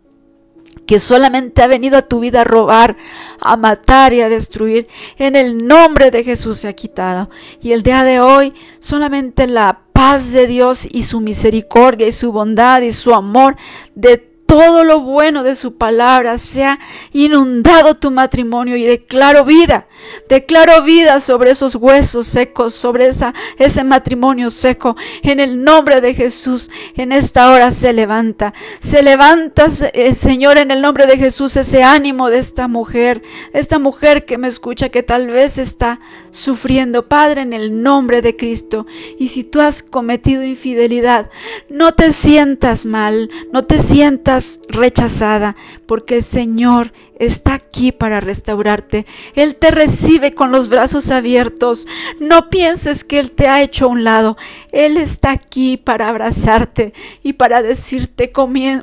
que 0.88 1.00
solamente 1.00 1.62
ha 1.62 1.66
venido 1.66 1.98
a 1.98 2.02
tu 2.02 2.20
vida 2.20 2.40
a 2.40 2.44
robar, 2.44 2.96
a 3.40 3.58
matar 3.58 4.14
y 4.14 4.22
a 4.22 4.30
destruir, 4.30 4.88
en 5.18 5.36
el 5.36 5.66
nombre 5.66 6.10
de 6.10 6.24
Jesús 6.24 6.56
se 6.56 6.68
ha 6.68 6.72
quitado. 6.72 7.28
Y 7.60 7.72
el 7.72 7.82
día 7.82 8.04
de 8.04 8.20
hoy 8.20 8.54
solamente 8.80 9.46
la 9.46 9.82
paz 9.98 10.30
de 10.30 10.46
Dios 10.46 10.86
y 10.88 11.02
su 11.02 11.20
misericordia 11.20 12.06
y 12.06 12.12
su 12.12 12.30
bondad 12.30 12.82
y 12.82 12.92
su 12.92 13.12
amor 13.14 13.56
de 13.96 14.16
todo 14.48 14.82
lo 14.82 15.00
bueno 15.00 15.42
de 15.42 15.54
su 15.54 15.76
palabra 15.76 16.38
sea 16.38 16.78
inundado 17.12 17.96
tu 17.96 18.10
matrimonio 18.10 18.76
y 18.76 18.82
declaro 18.82 19.44
vida, 19.44 19.86
declaro 20.30 20.82
vida 20.84 21.20
sobre 21.20 21.50
esos 21.50 21.74
huesos 21.74 22.26
secos, 22.26 22.72
sobre 22.72 23.08
esa, 23.08 23.34
ese 23.58 23.84
matrimonio 23.84 24.50
seco. 24.50 24.96
En 25.22 25.38
el 25.38 25.62
nombre 25.62 26.00
de 26.00 26.14
Jesús, 26.14 26.70
en 26.96 27.12
esta 27.12 27.50
hora 27.50 27.70
se 27.70 27.92
levanta, 27.92 28.54
se 28.80 29.02
levanta, 29.02 29.66
eh, 29.92 30.14
Señor, 30.14 30.56
en 30.56 30.70
el 30.70 30.80
nombre 30.80 31.06
de 31.06 31.18
Jesús, 31.18 31.54
ese 31.58 31.82
ánimo 31.82 32.30
de 32.30 32.38
esta 32.38 32.68
mujer, 32.68 33.20
esta 33.52 33.78
mujer 33.78 34.24
que 34.24 34.38
me 34.38 34.48
escucha, 34.48 34.88
que 34.88 35.02
tal 35.02 35.26
vez 35.26 35.58
está 35.58 36.00
sufriendo, 36.30 37.06
Padre, 37.06 37.42
en 37.42 37.52
el 37.52 37.82
nombre 37.82 38.22
de 38.22 38.34
Cristo. 38.34 38.86
Y 39.18 39.28
si 39.28 39.44
tú 39.44 39.60
has 39.60 39.82
cometido 39.82 40.42
infidelidad, 40.42 41.28
no 41.68 41.92
te 41.92 42.14
sientas 42.14 42.86
mal, 42.86 43.28
no 43.52 43.64
te 43.66 43.78
sientas 43.78 44.37
rechazada, 44.68 45.56
porque 45.86 46.16
el 46.16 46.22
Señor 46.22 46.92
está 47.18 47.54
aquí 47.54 47.92
para 47.92 48.20
restaurarte. 48.20 49.06
Él 49.34 49.56
te 49.56 49.70
recibe 49.70 50.32
con 50.32 50.52
los 50.52 50.68
brazos 50.68 51.10
abiertos. 51.10 51.86
No 52.20 52.48
pienses 52.48 53.04
que 53.04 53.18
Él 53.18 53.32
te 53.32 53.48
ha 53.48 53.62
hecho 53.62 53.86
a 53.86 53.88
un 53.88 54.04
lado. 54.04 54.36
Él 54.72 54.96
está 54.96 55.32
aquí 55.32 55.76
para 55.76 56.08
abrazarte 56.08 56.92
y 57.22 57.34
para 57.34 57.62
decirte 57.62 58.32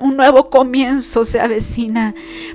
un 0.02 0.18
nuevo 0.18 0.50
comienzo 0.50 1.24
se 1.24 1.40
avecina. 1.40 2.14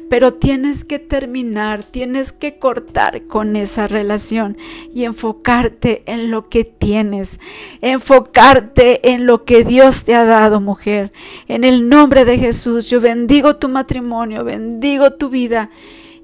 Pero 0.08 0.34
tienes 0.34 0.84
que 0.84 0.98
terminar, 0.98 1.82
tienes 1.82 2.32
que 2.32 2.58
cortar 2.58 3.26
con 3.26 3.56
esa 3.56 3.88
relación 3.88 4.58
y 4.94 5.04
enfocarte 5.04 6.02
en 6.06 6.30
lo 6.30 6.48
que 6.48 6.64
tienes. 6.64 7.40
Enfocarte 7.80 9.12
en 9.12 9.26
lo 9.26 9.44
que 9.44 9.64
Dios 9.64 10.04
te 10.04 10.14
ha 10.14 10.24
dado, 10.24 10.60
mujer. 10.60 11.12
En 11.48 11.64
el 11.64 11.88
nombre 11.88 12.24
de 12.24 12.38
Jesús, 12.38 12.89
yo 12.90 13.00
bendigo 13.00 13.54
tu 13.54 13.68
matrimonio, 13.68 14.42
bendigo 14.42 15.12
tu 15.12 15.28
vida 15.28 15.70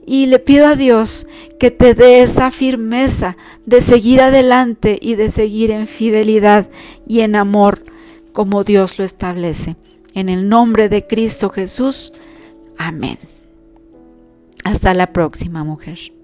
y 0.05 0.27
le 0.27 0.41
pido 0.41 0.67
a 0.67 0.75
Dios 0.75 1.29
que 1.61 1.71
te 1.71 1.95
dé 1.95 2.23
esa 2.23 2.51
firmeza 2.51 3.37
de 3.67 3.81
seguir 3.81 4.21
adelante 4.21 4.99
y 5.01 5.15
de 5.15 5.31
seguir 5.31 5.71
en 5.71 5.87
fidelidad 5.87 6.69
y 7.07 7.21
en 7.21 7.37
amor 7.37 7.85
como 8.33 8.65
Dios 8.65 8.99
lo 8.99 9.05
establece. 9.05 9.77
En 10.13 10.29
el 10.29 10.49
nombre 10.49 10.89
de 10.89 11.07
Cristo 11.07 11.51
Jesús. 11.51 12.13
Amén. 12.79 13.19
Hasta 14.65 14.93
la 14.93 15.13
próxima, 15.13 15.63
mujer. 15.63 16.16